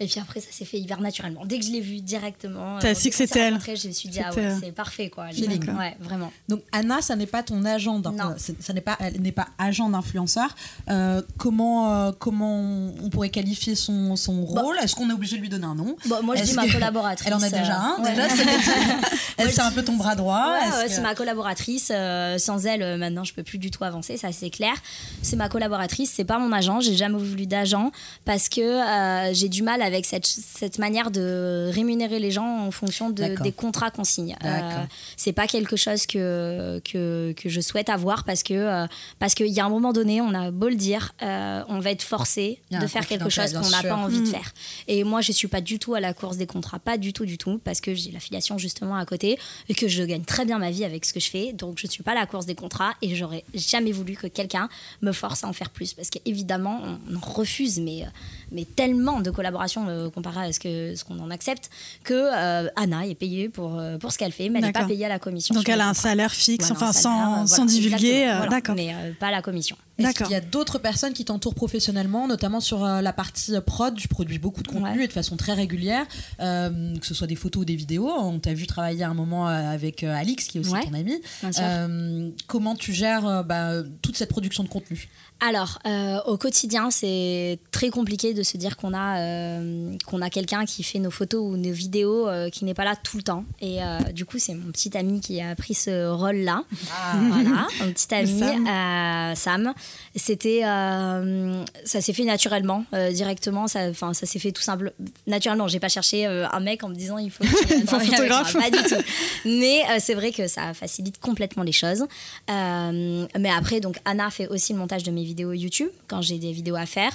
[0.00, 1.44] Et puis après, ça s'est fait hyper naturellement.
[1.46, 3.58] Dès que je l'ai vue directement, T'as euh, su que c'était elle.
[3.76, 5.28] Je me suis dit, ah ouais, c'est parfait, quoi.
[5.28, 5.70] Feeling.
[5.76, 6.32] Ouais, vraiment.
[6.48, 8.34] Donc Anna, ça n'est pas ton agent, Non.
[8.60, 10.54] ça n'est pas, elle n'est pas agent d'influenceur.
[10.90, 14.76] Euh, comment, euh, comment on pourrait qualifier son, son rôle?
[14.82, 15.96] Est-ce qu'on est obligé de lui donner un nom?
[16.06, 17.26] Bon, moi, je dis ma collaboratrice.
[17.26, 18.02] Elle en a déjà un.
[18.02, 18.10] ouais.
[18.14, 18.44] Déjà, c'est
[19.38, 20.52] elle, c'est un peu ton bras droit.
[20.52, 21.90] Ouais, Est-ce ouais, que- c'est ma collaboratrice.
[21.94, 24.74] euh, sans elle, euh, maintenant, je peux plus du tout avancer, ça c'est clair.
[25.22, 26.80] C'est ma collaboratrice, c'est pas mon agent.
[26.80, 27.90] J'ai jamais voulu d'agent
[28.24, 32.70] parce que euh, j'ai du mal avec cette, cette manière de rémunérer les gens en
[32.70, 34.36] fonction de, des contrats qu'on signe.
[34.44, 34.84] Euh,
[35.16, 38.86] c'est pas quelque chose que, que, que je souhaite avoir parce que euh,
[39.18, 41.90] parce qu'il y a un moment donné, on a beau le dire, euh, on va
[41.92, 44.30] être forcé de faire quelque chose qu'on n'a pas envie de Mm.
[44.30, 44.52] faire.
[44.88, 47.24] Et moi, je suis pas du tout à la course des contrats, pas du tout,
[47.26, 50.58] du tout, parce que j'ai l'affiliation justement à côté et que je gagne très bien
[50.58, 51.52] ma vie avec ce que je fais.
[51.52, 54.68] Donc, je suis pas à la course des contrats et j'aurais jamais voulu que quelqu'un
[55.02, 58.06] me force à en faire plus, parce qu'évidemment, on, on refuse, mais euh,
[58.52, 61.70] mais tellement de collaborations euh, comparé à ce que ce qu'on en accepte
[62.04, 64.84] que euh, Anna est payée pour euh, pour ce qu'elle fait, mais elle n'est pas
[64.84, 65.54] payée à la commission.
[65.54, 66.02] Donc elle le a un contrat.
[66.02, 68.06] salaire fixe, Voilà, enfin salaire, sans, divulguer.
[68.22, 68.50] exactement, voilà.
[68.50, 68.74] D'accord.
[68.74, 69.76] Mais pas à la commission.
[69.98, 73.60] Est-ce qu'il y a d'autres personnes qui t'entourent professionnellement, notamment sur euh, la partie euh,
[73.60, 73.94] prod?
[73.96, 75.04] Tu produis beaucoup de contenu Ouais.
[75.04, 76.04] et de façon très régulière,
[76.40, 78.10] euh, que ce soit des photos ou des vidéos.
[78.10, 81.14] On t'a vu travailler un moment avec euh, Alix, qui est aussi Ouais, ton ami.
[81.40, 81.62] bien sûr.
[81.66, 85.08] Euh, comment tu gères bah, toute cette production de contenu?
[85.40, 90.30] Alors, euh, au quotidien, c'est très compliqué de se dire qu'on a, euh, qu'on a
[90.30, 93.22] quelqu'un qui fait nos photos ou nos vidéos euh, qui n'est pas là tout le
[93.22, 93.44] temps.
[93.60, 93.78] Et
[94.14, 96.64] du coup, c'est mon petit ami qui a pris ce rôle-là.
[96.70, 99.34] Voilà, mon petit ami, Sam.
[99.36, 99.74] Sam.
[100.16, 103.68] C'était, euh, ça s'est fait naturellement, euh, directement.
[103.68, 104.94] Ça, enfin, ça s'est fait tout simple,
[105.26, 105.68] naturellement.
[105.68, 107.44] J'ai pas cherché euh, un mec en me disant il faut.
[107.44, 108.52] un photographe.
[108.56, 109.02] Pas du tout.
[109.44, 112.06] Mais c'est vrai que ça facilite complètement les choses.
[112.48, 116.52] Mais après, donc Anna fait aussi le montage de mes vidéos YouTube quand j'ai des
[116.52, 117.12] vidéos à faire.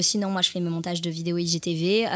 [0.00, 2.08] Sinon, moi, je fais mes montages de vidéos IGTV.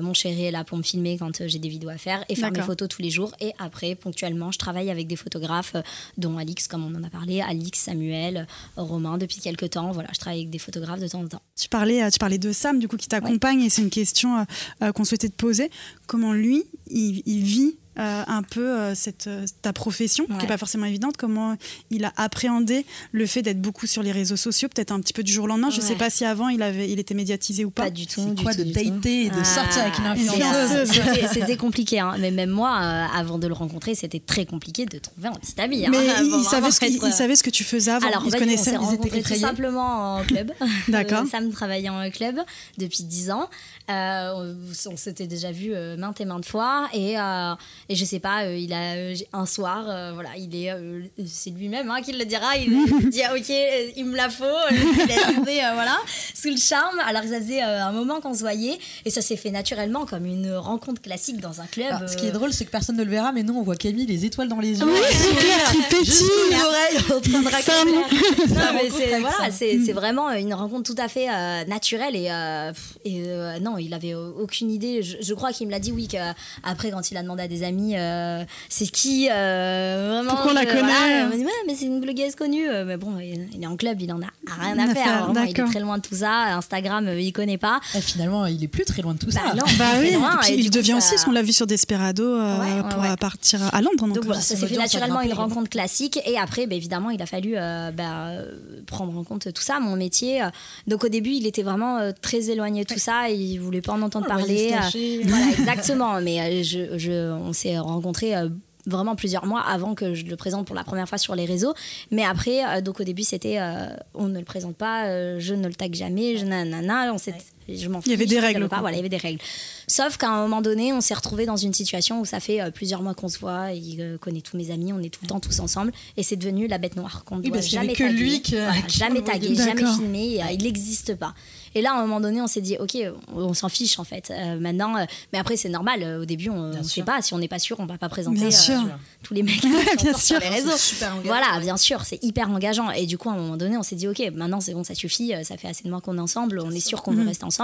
[0.00, 2.52] Mon chéri est là pour me filmer quand j'ai des vidéos à faire et faire
[2.52, 3.34] mes photos tous les jours.
[3.40, 5.74] Et après, ponctuellement, je travaille avec des photographes,
[6.16, 8.46] dont Alix, comme on en a parlé, Alix, Samuel,
[8.76, 9.90] Romain depuis quelques temps.
[9.92, 11.42] Voilà, je travaille avec des photographes de temps en temps.
[11.56, 14.38] Tu parlais, euh, tu parlais de Sam, du coup, qui t'accompagne, et c'est une question
[14.38, 14.44] euh,
[14.82, 15.70] euh, qu'on souhaitait te poser.
[16.06, 20.46] Comment lui, il, il vit euh, un peu euh, cette, euh, ta profession, qui n'est
[20.46, 21.56] pas forcément évidente Comment
[21.90, 25.22] il a appréhendé le fait d'être beaucoup sur les réseaux sociaux, peut-être un petit peu
[25.22, 27.64] du jour au lendemain Je ne sais pas si avant il, avait, il était médiatisé
[27.64, 27.84] ou pas.
[27.84, 28.34] Pas du tout.
[28.34, 29.08] Du quoi tout, de du tout.
[29.08, 30.90] et de sortir avec une Ah, influenceuse
[31.32, 32.14] c'était- compliqué, hein.
[32.18, 35.60] mais même moi, euh, avant de le rencontrer, c'était très compliqué de trouver un petit
[35.60, 35.84] ami.
[35.86, 35.90] hein.
[35.90, 38.06] Mais il, Bon, il savait ce, qu'il- être, il savait ce que tu faisais avant.
[38.08, 38.70] Alors, il te fait, on connaissait.
[38.70, 40.52] s'est tout simplement en club.
[40.88, 41.24] D'accord.
[41.30, 42.36] Sam travaillait en club
[42.78, 43.48] depuis 10 ans.
[43.90, 44.56] Euh, on
[44.92, 46.88] on s'était déjà vu euh, maintes et maintes fois.
[46.94, 47.54] Et, euh,
[47.90, 51.02] et je sais pas, euh, il a euh, un soir, euh, voilà, il est, euh,
[51.26, 52.56] c'est lui-même hein, qui le dira.
[52.56, 52.70] Il,
[53.10, 53.52] dit ah, ok,
[53.96, 54.44] il me la faut.
[54.70, 55.98] Il est tombé, euh, voilà,
[56.32, 57.00] sous le charme.
[57.04, 60.24] Alors ça faisait euh, un moment qu'on se voyait et ça s'est fait naturellement comme
[60.24, 61.90] une rencontre classique dans un club.
[61.90, 63.74] Alors, Ce qui est drôle, c'est que personne ne le verra, mais nous, on voit
[63.74, 64.86] Camille les étoiles dans les yeux.
[64.86, 66.26] Oui, c'est clair, qui pétille.
[66.64, 68.90] Oreilles en train de raconter.
[68.96, 72.72] c'est voilà, c'est c'est vraiment une rencontre tout à fait euh, naturelle et, euh,
[73.04, 75.02] et euh, non, il avait aucune idée.
[75.02, 77.64] Je, je crois qu'il me l'a dit, oui, qu'après, quand il a demandé à des
[77.64, 81.86] amis, euh, c'est qui euh, vraiment Pourquoi on la connaît voilà, dit, ouais, mais c'est
[81.86, 82.68] une blogueuse connue.
[82.68, 84.26] Euh, Mais bon, il, est en club, il en a
[84.60, 85.04] rien à À faire.
[85.04, 86.56] faire, Vraiment, il est très loin de tout ça.
[86.56, 87.80] Instagram, euh, il connaît pas.
[87.94, 89.40] Et finalement, il est plus très loin de tout ça.
[89.44, 91.24] Bah non, Bah très oui, loin, et puis et du il coup, devient ça- aussi,
[91.24, 93.16] qu'on l'a vu sur Desperado, euh, Ouais, ouais, pour ouais.
[93.16, 93.96] partir à Londres.
[93.98, 96.18] Donc, Donc voilà, ça s'est fait naturellement une rencontre classique.
[96.26, 98.46] Et après, bah, évidemment, il a fallu euh, bah, euh,
[98.86, 100.42] prendre en compte tout ça, mon métier.
[100.86, 103.28] Donc au début, il était vraiment euh, très éloigné de tout ça.
[103.28, 104.86] Il voulait pas en entendre On voyait parler.
[104.86, 105.20] se cacher.
[105.24, 106.20] Euh, voilà, exactement.
[106.20, 108.48] Mais euh, je, je- on s'est rencontrés euh,
[108.86, 111.74] vraiment plusieurs mois avant que je le présente pour la première fois sur les réseaux.
[112.10, 115.68] Mais après, euh, donc au début, c'était euh, on ne le présente pas, je ne
[115.68, 117.34] le tag jamais, je nanana, on s'est-
[117.78, 118.80] je m'en Il y avait des règles, regarde pas, quoi.
[118.82, 119.40] Voilà, il y avait des règles.
[119.86, 122.70] Sauf qu'à un moment donné, on s'est retrouvé dans une situation où ça fait euh,
[122.70, 125.28] plusieurs mois qu'on se voit, il euh, connaît tous mes amis, on est tout le
[125.28, 128.02] temps tous ensemble, et c'est devenu la bête noire qu'on ne Oui, doit jamais que
[128.04, 128.14] taguer.
[128.14, 131.34] lui qui- Voilà, qui jamais tagué, jamais filmé, euh, il n'existe pas.
[131.74, 132.96] Et là, à un moment donné, on s'est dit, ok,
[133.34, 134.30] on, on s'en fiche en fait.
[134.32, 136.02] Euh, maintenant, euh, mais après, c'est normal.
[136.02, 137.22] euh, au début, on ne sait pas.
[137.22, 138.80] Si on n'est pas sûr, on va pas présenter sûr.
[139.22, 139.60] tous les mecs
[140.02, 140.40] bien sont sur sûr.
[140.40, 140.76] les réseaux.
[140.76, 141.14] Super.
[141.24, 142.90] Voilà, bien sûr, c'est hyper engageant.
[142.90, 144.94] Et du coup, à un moment donné, on s'est dit, ok, maintenant c'est bon, ça
[144.96, 145.32] suffit.
[145.44, 146.58] Ça fait assez de mois qu'on est ensemble.
[146.60, 147.59] On est sûr qu'on veut rester ensemble.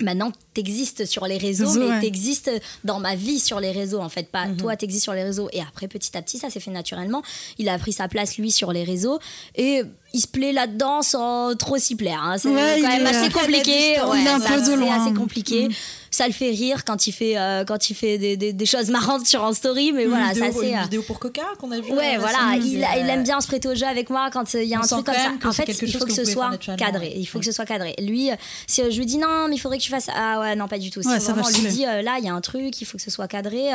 [0.00, 2.00] Maintenant, t'existes sur les réseaux, mais ouais.
[2.00, 2.50] t'existes
[2.84, 4.30] dans ma vie sur les réseaux, en fait.
[4.30, 5.48] Pas toi, t'existes sur les réseaux.
[5.52, 7.22] Et après, petit à petit, ça s'est fait naturellement.
[7.56, 9.18] Il a pris sa place, lui, sur les réseaux.
[9.54, 9.82] Et
[10.16, 12.22] il se plaît là-dedans sans trop s'y plaire.
[12.24, 12.38] hein.
[12.38, 14.00] C'est Ouais, quand même assez compliqué.
[14.00, 15.68] Ouais, c'est assez- compliqué.
[16.10, 18.88] Ça le fait rire quand il fait, euh, quand il fait des, des- des choses
[18.88, 19.92] marrantes sur un story.
[19.92, 20.70] Mais voilà, ça c'est.
[20.70, 21.92] une euh, vidéo pour Coca qu'on a vu.
[21.92, 24.74] Ouais, euh, voilà, il, aime bien se prêter au jeu avec moi quand il y
[24.74, 25.32] a On un truc comme ça.
[25.48, 27.12] En fait, il faut que, que ce soit cadré.
[27.16, 27.94] Il faut que ce soit cadré.
[28.00, 28.30] Lui,
[28.66, 30.08] si je lui dis non, mais il faudrait que tu fasses.
[30.16, 31.02] Ah ouais, non, pas du tout.
[31.02, 33.28] Si vraiment lui dit là, il y a un truc, il faut que ce soit
[33.28, 33.68] cadré.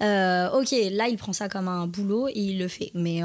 [0.00, 2.90] ok, là, il prend ça comme un boulot et il le fait.
[2.94, 3.22] Mais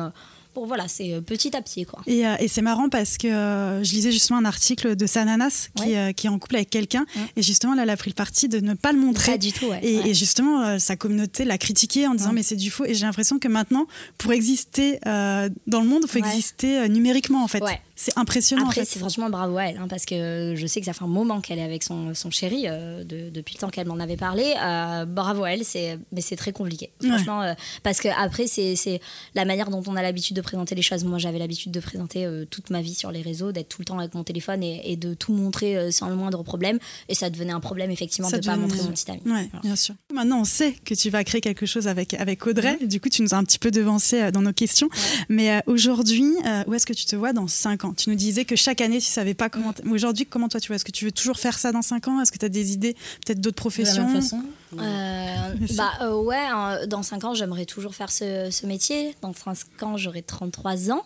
[0.56, 2.02] bon, voilà, c'est euh, petit à petit, quoi.
[2.08, 5.70] Et, euh, et c'est marrant parce que euh, je lisais justement un article de Sananas
[5.76, 5.98] qui, Ouais.
[5.98, 8.48] euh, qui est en couple avec quelqu'un et justement là elle a pris le parti
[8.50, 9.34] de ne pas le montrer.
[9.34, 9.80] Pas du tout, ouais.
[9.84, 13.06] Et, et justement sa communauté l'a critiqué en disant mais c'est du faux et j'ai
[13.06, 13.86] l'impression que maintenant
[14.18, 17.62] pour exister dans le monde il faut exister numériquement en fait.
[18.04, 18.90] C'est impressionnant Après, en fait.
[18.90, 21.40] c'est franchement bravo à elle, hein, parce que je sais que ça fait un moment
[21.40, 24.56] qu'elle est avec son, son chéri, euh, de- depuis le temps qu'elle m'en avait parlé.
[24.60, 26.90] Euh, bravo à elle, c'est, mais c'est très compliqué.
[27.04, 29.00] Franchement, euh, parce que après, c'est, c'est
[29.36, 31.04] la manière dont on a l'habitude de présenter les choses.
[31.04, 34.00] Moi, j'avais l'habitude de présenter toute ma vie sur les réseaux, d'être tout le temps
[34.00, 36.80] avec mon téléphone et, et de tout montrer sans le moindre problème.
[37.08, 39.22] Et ça devenait un problème, effectivement, Ça de ne pas montrer mon petit ami.
[39.28, 39.94] Ouais, bien sûr.
[40.12, 42.80] Maintenant, on sait que tu vas créer quelque chose avec, avec Audrey.
[42.84, 44.90] Du coup, tu nous as un petit peu devancé dans nos questions.
[45.30, 46.26] Mais aujourd'hui,
[46.66, 47.91] où est-ce que tu te vois dans 5 ans?
[47.96, 49.74] Tu nous disais que chaque année, tu savais pas comment.
[49.74, 50.76] t- Mais Aujourd'hui, comment toi tu vois?
[50.78, 52.22] Est-ce que tu veux toujours faire ça dans 5 ans?
[52.22, 52.94] Est-ce que tu as des idées,
[53.26, 54.08] peut-être d'autres de la professions?
[54.08, 54.42] même façon.
[54.80, 55.36] Euh,
[55.76, 59.16] bah euh, ouais, hein, dans 5 ans, j'aimerais toujours faire ce, ce métier.
[59.22, 61.04] Dans 5 ans, j'aurai 33 ans.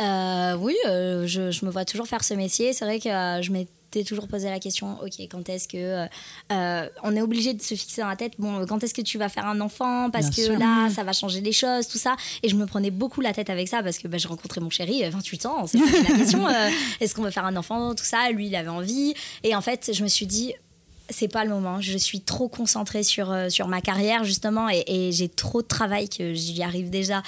[0.00, 2.72] Euh, oui, euh, je, je me vois toujours faire ce métier.
[2.72, 3.70] C'est vrai que euh, je m'étais
[4.02, 5.76] toujours posé la question, ok, quand est-ce que...
[5.76, 6.06] euh,
[6.52, 9.18] euh, on est obligé de se fixer dans la tête, bon, quand est-ce que tu
[9.18, 10.10] vas faire un enfant?
[10.10, 10.58] Parce Bien que sûr.
[10.58, 12.16] là, ça va changer les choses, tout ça.
[12.42, 14.70] Et je me prenais beaucoup la tête avec ça parce que bah, j'ai rencontré mon
[14.70, 16.70] chéri, euh, 28 ans, on s'est posé la question, euh,
[17.00, 18.30] est-ce qu'on veut faire un enfant, tout ça?
[18.30, 19.14] Lui, il avait envie.
[19.42, 20.54] Et en fait, je me suis dit,
[21.10, 21.80] c'est pas le moment.
[21.82, 25.66] Je suis trop concentrée sur, euh, sur ma carrière, justement, et, et j'ai trop de
[25.66, 27.22] travail que j'y arrive déjà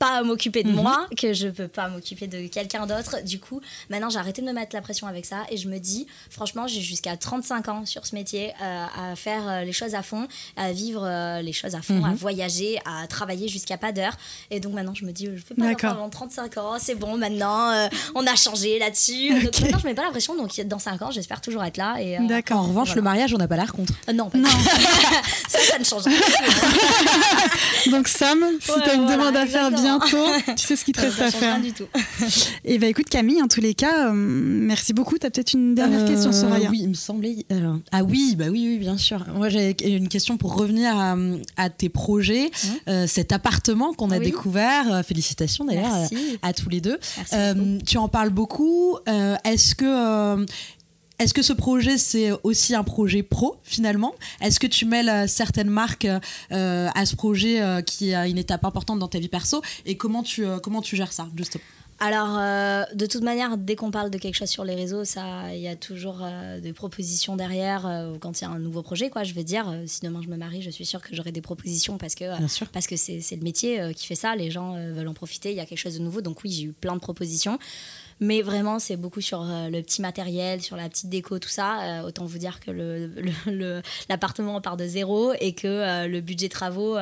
[0.00, 3.22] pas à m'occuper de moi, que je peux pas m'occuper de quelqu'un d'autre.
[3.22, 5.78] Du coup, maintenant, j'ai arrêté de me mettre la pression avec ça et je me
[5.78, 9.94] dis, franchement, j'ai jusqu'à 35 ans sur ce métier euh, à faire euh, les choses
[9.94, 10.26] à fond,
[10.56, 14.16] à vivre euh, les choses à fond, à voyager, à travailler jusqu'à pas d'heure.
[14.50, 15.90] Et donc maintenant, je me dis, je veux pas D'accord.
[15.90, 19.28] d'enfant avant 35 ans, c'est bon, maintenant, euh, on a changé là-dessus.
[19.44, 19.60] Donc Ok.
[19.60, 21.96] maintenant, je mets pas la pression, donc dans 5 ans, j'espère toujours être là.
[22.00, 22.60] Et, euh, D'accord.
[22.60, 22.94] En revanche, Voilà.
[23.00, 23.92] le mariage, on n'a pas l'air contre.
[24.08, 24.48] euh, non, pas tout.
[25.48, 26.16] ça, ça ne change rien.
[27.90, 29.89] Donc, Sam, si Ouais, tu as une voilà, demande à faire exactement.
[29.98, 30.26] Bientôt,
[30.56, 31.60] tu sais ce qu'il te reste à change rien faire.
[31.62, 31.86] du tout.
[32.64, 35.18] Et bah écoute, Camille, en tous les cas, euh, merci beaucoup.
[35.18, 37.44] Tu as peut-être une dernière question, Euh, Soraya Oui, il me semblait.
[37.52, 39.24] euh, ah oui, bah oui, oui, bien sûr.
[39.34, 41.16] Moi, j'avais une question pour revenir à,
[41.56, 42.50] à tes projets.
[42.88, 44.24] Euh, cet appartement qu'on a Oui.
[44.26, 45.92] découvert, euh, félicitations d'ailleurs
[46.42, 46.98] à tous les deux.
[47.16, 48.96] Merci Euh, tu en parles beaucoup.
[49.08, 50.44] Euh, Est-ce que euh,
[51.20, 54.14] est-ce que ce projet, c'est aussi un projet pro, finalement?
[54.40, 58.38] Est-ce que tu mêles euh, certaines marques euh, à ce projet euh, qui a une
[58.38, 59.60] étape importante dans ta vie perso?
[59.84, 61.62] Et comment tu, euh, comment tu gères ça, justement?
[62.02, 65.54] Alors, euh, de toute manière, dès qu'on parle de quelque chose sur les réseaux, ça,
[65.54, 67.86] il y a toujours euh, des propositions derrière.
[67.86, 70.28] euh, quand il y a un nouveau projet, quoi, je veux dire, si demain je
[70.28, 72.24] me marie, je suis sûre que j'aurai des propositions parce que,
[72.72, 74.34] parce que c'est le métier qui fait ça.
[74.34, 75.50] Les gens veulent en profiter.
[75.50, 76.22] Il y a quelque chose de nouveau.
[76.22, 77.58] Donc oui, j'ai eu plein de propositions.
[78.20, 81.80] Mais vraiment, c'est beaucoup sur euh, le petit matériel, sur la petite déco, tout ça.
[82.00, 86.06] Euh, autant vous dire que le- le- le- l'appartement part de zéro et que euh,
[86.06, 86.96] le budget travaux,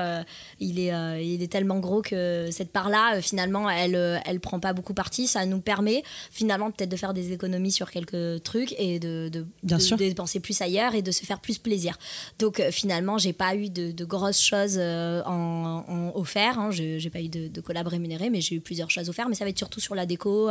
[0.61, 4.95] il, est, il est tellement gros que cette part-là, finalement, elle elle prend pas beaucoup
[4.95, 5.27] parti.
[5.27, 9.47] Ça nous permet finalement peut-être de faire des économies sur quelques trucs et de, de,
[9.63, 9.97] Bien de sûr.
[9.97, 11.99] dépenser plus ailleurs et de se faire plus plaisir.
[12.39, 16.59] Donc finalement, j'ai pas eu de, de grosses choses en, en offert.
[16.59, 16.71] Hein.
[16.71, 19.29] Je- J'ai pas eu de, de collab rémunéré, mais j'ai eu plusieurs choses offertes.
[19.29, 20.49] Mais ça va être surtout sur la déco.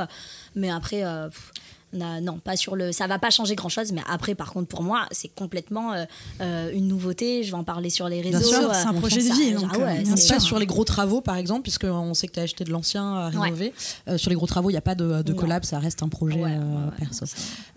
[0.57, 1.05] Mais après.
[1.05, 1.51] euh, pff,
[1.93, 2.91] on non, pas sur le.
[2.91, 6.03] Ça va pas changer grand chose, mais après, par contre, pour moi, c'est complètement euh,
[6.41, 7.43] euh, une nouveauté.
[7.43, 8.43] Je vais en parler sur les réseaux.
[8.43, 10.27] sûr, euh, c'est un projet de ça- vie, ah donc, ouais, euh, bien On c'est-
[10.27, 12.71] se passe sur les gros travaux, par exemple, puisqu'on sait que tu as acheté de
[12.71, 13.73] l'ancien à rénover.
[14.09, 15.39] Euh, sur les gros travaux, il n'y a pas de, de Non.
[15.39, 17.23] collab, ça reste un projet Ouais, euh, ouais, ouais, perso.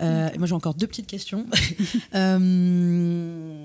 [0.02, 1.46] Euh, et moi, j'ai encore deux petites questions.
[2.16, 3.59] Euh,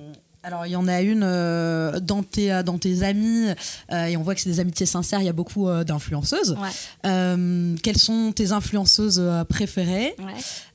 [0.48, 3.48] Alors, il y en a une euh, dans, tes, dans tes amis,
[3.92, 6.52] euh, et on voit que c'est des amitiés sincères, il y a beaucoup euh, d'influenceuses.
[6.62, 6.70] Ouais.
[7.08, 10.14] Euh, quelles sont tes influenceuses euh, préférées?
[10.20, 10.34] Ouais.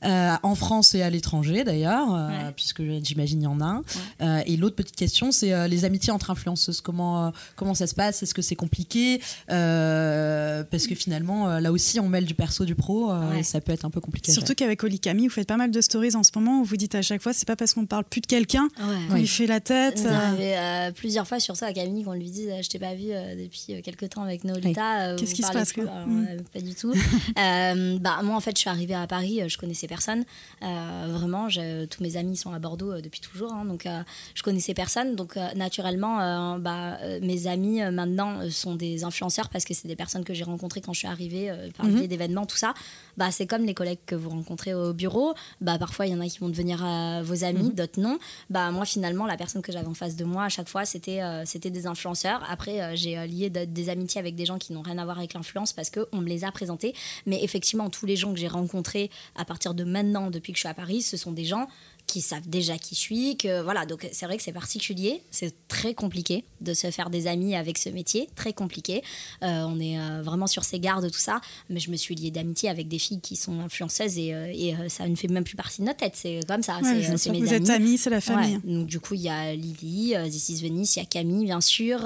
[0.09, 2.51] Euh, en France et à l'étranger d'ailleurs, euh, Ouais.
[2.53, 3.81] puisque j'imagine il y en a un.
[4.21, 6.81] Euh, et l'autre petite question, c'est euh, les amitiés entre influenceuses.
[6.81, 8.21] Comment, euh, comment ça se passe?
[8.23, 9.21] Est-ce que c'est compliqué?
[9.49, 13.39] Euh, Parce que finalement, euh, là aussi, on mêle du perso, du pro, euh, Ouais.
[13.39, 14.33] et ça peut être un peu compliqué.
[14.33, 16.95] Surtout qu'avec Olikami, vous faites pas mal de stories en ce moment où vous dites
[16.95, 18.67] à chaque fois, c'est pas parce qu'on parle plus de quelqu'un
[19.09, 19.97] qu'on lui fait la tête.
[19.99, 22.61] Ça euh, m'est arrivé euh, plusieurs fois sur ça à Camille qu'on lui dise euh,
[22.61, 25.09] je t'ai pas vu euh, depuis euh, quelques temps avec Nolita.
[25.11, 26.27] euh, Qu'est-ce qui se passe, quoi Alors, Mm.
[26.29, 26.93] euh, Pas du tout.
[27.37, 30.25] Euh, bah, moi en fait je suis arrivée à Paris, euh, je connaissais personne.
[30.63, 34.01] Euh, vraiment, tous mes amis sont à Bordeaux euh, depuis toujours, hein, donc euh,
[34.35, 35.15] je connaissais personne.
[35.15, 39.65] Donc euh, naturellement, euh, bah, euh, mes amis euh, maintenant euh, sont des influenceurs parce
[39.65, 41.97] que c'est des personnes que j'ai rencontrées quand je suis arrivée euh, par le Mhm.
[41.99, 42.73] biais d'événements, tout ça.
[43.17, 45.33] Bah, c'est comme les collègues que vous rencontrez au bureau.
[45.61, 47.73] Bah, parfois, il y en a qui vont devenir euh, vos amis, Mhm.
[47.75, 48.17] d'autres non.
[48.49, 51.21] Bah, moi, finalement, la personne que j'avais en face de moi, à chaque fois, c'était
[51.21, 52.41] euh, des influenceurs.
[52.49, 55.03] Après, euh, j'ai euh, lié de- des amitiés avec des gens qui n'ont rien à
[55.03, 56.93] voir avec l'influence parce qu'on me les a présentés.
[57.25, 60.61] Mais effectivement, tous les gens que j'ai rencontrés à partir de maintenant, depuis que je
[60.61, 61.67] suis à Paris, ce sont des gens
[62.11, 65.53] qui savent déjà qui je suis, que voilà, donc c'est vrai que c'est particulier, c'est
[65.69, 69.01] très compliqué de se faire des amis avec ce métier, très compliqué.
[69.43, 71.39] Euh, on est euh, vraiment sur ses gardes, tout ça,
[71.69, 74.75] mais je me suis liée d'amitié avec des filles qui sont influenceuses et, euh, et,
[74.75, 77.17] euh, ça ne fait même plus partie de notre tête, c'est comme ça, ouais, c'est
[77.17, 77.31] sûr.
[77.31, 78.55] mes vous êtes amis, c'est la famille.
[78.55, 81.05] Ouais, donc du coup, il y a Lily, euh, This is Venice, il y a
[81.05, 82.05] Camille, bien sûr,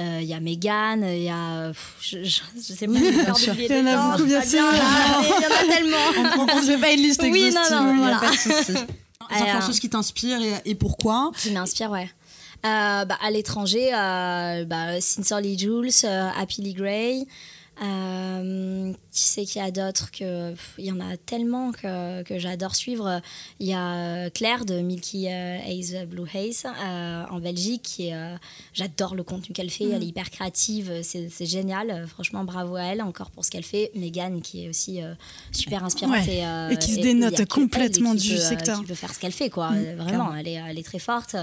[0.00, 1.68] euh, il y a Megan, il y a...
[1.68, 4.64] pff, je, je, je sais pas, Il y en a beaucoup, je bien pas sûr.
[5.22, 7.96] Il y en a tellement On ne fait pas une liste Oui, non, exhaustive, non,
[7.98, 8.20] voilà.
[9.30, 12.10] Les influenceuses qui t'inspirent et, et pourquoi Qui m'inspire, ouais.
[12.64, 17.26] Euh, bah, à l'étranger, euh, bah, Sincerely Jules, euh, Happily Gray.
[17.82, 22.22] Euh, qui c'est qu'il y a d'autres que pff, il y en a tellement que,
[22.22, 23.20] que j'adore suivre.
[23.60, 28.12] Il y a euh, Claire de Milky euh, Haze Blue Haze euh, en Belgique qui
[28.12, 28.36] euh,
[28.72, 29.84] j'adore le contenu qu'elle fait.
[29.90, 31.90] Elle est hyper créative, c'est c'est génial.
[31.90, 33.90] Euh, Franchement, bravo à elle encore pour ce qu'elle fait.
[33.94, 35.14] Megan qui est aussi euh,
[35.52, 36.36] super inspirante Ouais.
[36.36, 38.80] et, euh, Et qui se dénote elle complètement qui du peut, euh, secteur.
[38.80, 39.70] qui peut faire ce qu'elle fait quoi.
[39.74, 41.34] Euh, Vraiment, elle est, elle est très forte.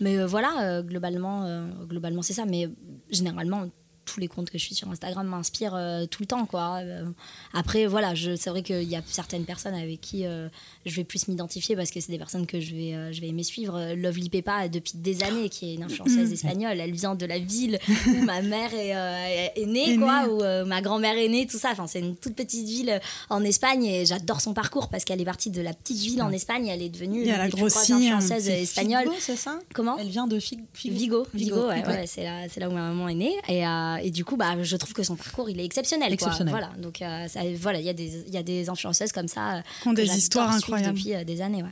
[0.00, 2.44] Mais euh, voilà, euh, globalement, euh, globalement c'est ça.
[2.46, 2.68] Mais
[3.10, 3.66] généralement,
[4.06, 6.78] tous les comptes que je suis sur Instagram m'inspirent euh, tout le temps, quoi.
[6.82, 7.04] Euh,
[7.52, 10.48] après, voilà, c'est vrai qu'il y a certaines personnes avec qui euh,
[10.86, 13.42] je vais plus m'identifier parce que c'est des personnes que je vais, je vais aimer
[13.42, 13.94] suivre.
[13.94, 17.78] Lovely Pepa, depuis des années, qui est une influenceuse espagnole, elle vient de la ville
[18.08, 20.32] où ma mère est, est née, Est quoi, née.
[20.32, 21.70] où ma grand-mère est née, tout ça.
[21.72, 25.24] Enfin, c'est une toute petite ville en Espagne et j'adore son parcours parce qu'elle est
[25.26, 27.96] partie de la petite ville en Espagne elle est devenue a des plus grosses hein.
[27.96, 29.02] influenceuses espagnoles.
[29.04, 29.58] Figo, c'est ça?
[29.74, 29.96] Comment?
[29.98, 30.94] Elle vient de Fig- Figo?
[30.96, 31.88] Vigo, Vigo, Vigo.
[31.88, 33.34] ouais, c'est là, c'est là où ma maman est née.
[33.48, 36.08] Et, euh, et du coup, bah, je trouve que son parcours, il est exceptionnel.
[36.08, 36.14] quoi.
[36.28, 36.52] Exceptionnel.
[36.52, 39.62] Voilà, donc euh, ça- voilà, il y a des, y a des influenceuses comme ça.
[39.82, 40.96] Qui ont des histoires incroyables.
[40.98, 41.68] Depuis des années, ouais.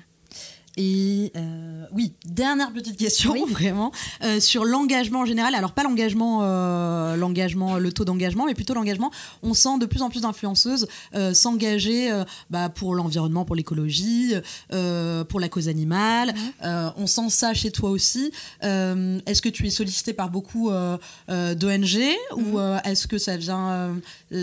[0.77, 3.45] Et euh, oui, dernière petite question, Oui.
[3.51, 5.55] vraiment, euh, sur l'engagement en général.
[5.55, 9.11] Alors pas l'engagement, euh, l'engagement, le taux d'engagement, mais plutôt l'engagement.
[9.43, 10.89] On sent de plus en plus d'influenceuses
[11.33, 12.11] s'engager
[12.51, 14.35] bah, pour l'environnement, pour l'écologie,
[14.70, 16.35] pour la cause animale.
[16.64, 18.33] Euh, on sent ça chez toi aussi.
[18.62, 20.70] Est-ce que tu es sollicité par beaucoup
[21.29, 21.95] d'ONG
[22.37, 23.95] ou euh, est-ce que ça vient,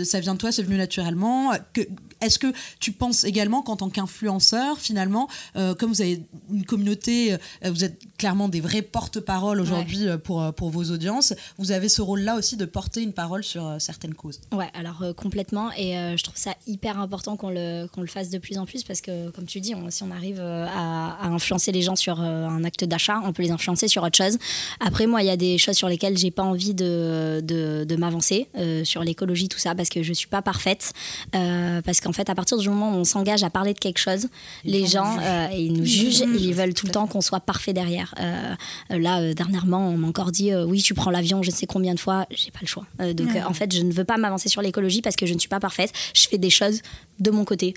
[0.04, 1.52] ça vient de toi, c'est venu naturellement?
[1.72, 1.82] Que,
[2.22, 7.34] Est-ce que tu penses également qu'en tant qu'influenceur, finalement, euh, comme vous avez une communauté,
[7.34, 11.88] euh, vous êtes clairement des vrais porte-parole aujourd'hui euh, pour, pour vos audiences, vous avez
[11.88, 14.40] ce rôle-là aussi de porter une parole sur euh, certaines causes?
[14.52, 15.70] Ouais, alors complètement.
[15.76, 18.82] Et je trouve ça hyper important qu'on le, qu'on le fasse de plus en plus
[18.84, 22.20] parce que, comme tu dis, on- si on arrive à, à influencer les gens sur
[22.20, 24.38] un acte d'achat, on peut les influencer sur autre chose.
[24.80, 27.96] Après, moi, il y a des choses sur lesquelles j'ai pas envie de, de, de
[27.96, 28.48] m'avancer,
[28.84, 30.92] sur l'écologie, tout ça, parce que je suis pas parfaite.
[31.32, 34.28] Parce qu'en fait, à partir du moment où on s'engage à parler de quelque chose,
[34.64, 37.72] les gens, euh, ils nous jugent et ils veulent tout le temps qu'on soit parfait
[37.72, 38.14] derrière.
[38.20, 38.54] Euh,
[38.90, 41.66] là, euh, dernièrement, on m'a encore dit euh, oui, tu prends l'avion, je ne sais
[41.66, 42.84] combien de fois, j'ai pas le choix.
[43.14, 45.48] Donc, en fait, je ne veux pas m'avancer sur l'écologie parce que je ne suis
[45.48, 45.92] pas parfaite.
[46.14, 46.80] Je fais des choses
[47.20, 47.74] de mon côté.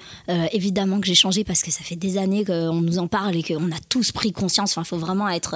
[0.52, 3.44] Évidemment que j'ai changé parce que ça fait des années qu'on nous en parle et
[3.44, 4.72] qu'on a tous pris conscience.
[4.72, 5.56] Enfin, il faut vraiment être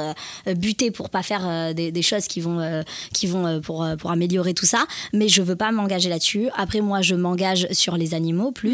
[0.56, 4.66] buté pour pas faire des, des choses qui vont, qui vont pour, pour améliorer tout
[4.66, 4.86] ça.
[5.14, 6.50] Mais je veux pas m'engager là-dessus.
[6.56, 8.69] Après, moi, je m'engage sur les animaux plus.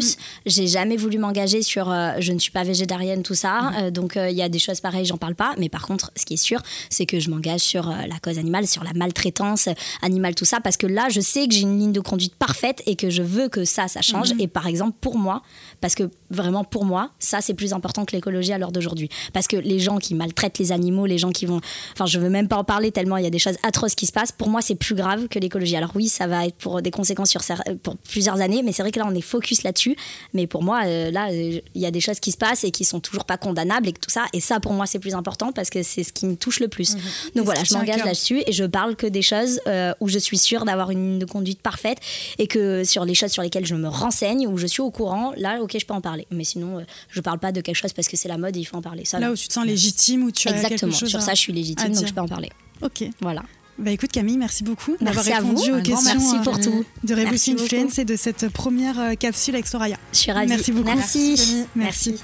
[0.46, 3.72] J'ai jamais voulu m'engager sur euh, je ne suis pas végétarienne, tout ça.
[3.78, 5.54] Euh, donc, euh, il y a des choses pareilles, j'en parle pas.
[5.58, 8.66] Mais par contre, ce qui est sûr, c'est que je m'engage sur la cause animale,
[8.66, 9.68] sur la maltraitance
[10.02, 10.60] animale, tout ça.
[10.60, 13.22] Parce que là, je sais que j'ai une ligne de conduite parfaite et que je
[13.22, 14.32] veux que ça, ça change.
[14.38, 15.42] Et par exemple, pour moi,
[15.80, 19.08] parce que vraiment pour moi, ça c'est plus important que l'écologie à l'heure d'aujourd'hui.
[19.32, 21.60] Parce que les gens qui maltraitent les animaux, les gens qui vont.
[21.92, 24.06] Enfin, je veux même pas en parler tellement il y a des choses atroces qui
[24.06, 24.32] se passent.
[24.32, 25.76] Pour moi, c'est plus grave que l'écologie.
[25.76, 27.42] Alors oui, ça va être pour des conséquences sur
[27.82, 29.85] pour plusieurs années, mais c'est vrai que là on est focus là-dessus.
[30.34, 32.70] Mais pour moi, euh, là, euh, il y a des choses qui se passent et
[32.70, 34.24] qui sont toujours pas condamnables et tout ça.
[34.32, 36.68] Et ça, pour moi, c'est plus important parce que c'est ce qui me touche le
[36.68, 36.94] plus.
[36.94, 37.00] Mhm.
[37.36, 40.38] Donc voilà, je m'engage là-dessus et je parle que des choses euh, où je suis
[40.38, 41.98] sûre d'avoir une conduite parfaite
[42.38, 45.32] et que sur les choses sur lesquelles je me renseigne, où je suis au courant,
[45.36, 46.26] là, ok, je peux en parler.
[46.30, 48.60] Mais sinon, euh, je parle pas de quelque chose parce que c'est la mode et
[48.60, 49.04] il faut en parler.
[49.04, 50.78] Ça, Là où tu te sens légitime, où tu as Exactement.
[50.92, 52.50] quelque chose Sur à- ça, je suis légitime, donc je peux en parler.
[52.82, 53.04] Ok.
[53.20, 53.42] Voilà.
[53.78, 56.84] Bah écoute Camille, merci beaucoup d'avoir Merci répondu aux questions merci euh, tout.
[57.04, 57.76] de Révolution Merci.
[57.76, 59.98] Influence et de cette première euh, capsule avec Soraya.
[60.12, 60.48] Je suis ravie.
[60.48, 60.86] Merci beaucoup.
[60.86, 61.34] Merci.
[61.36, 61.66] Camille.
[61.74, 62.14] Merci.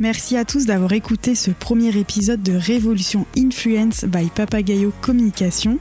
[0.00, 5.78] Merci à tous d'avoir écouté ce premier épisode de Révolution Influence by Papagayo Communication.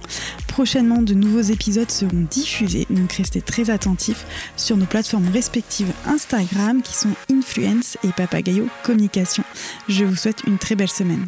[0.48, 6.84] Prochainement, de nouveaux épisodes seront diffusés, donc restez très attentifs sur nos plateformes respectives Instagram
[6.84, 9.44] qui sont Influence et Papagayo Communication.
[9.90, 11.26] Je vous souhaite une très belle semaine.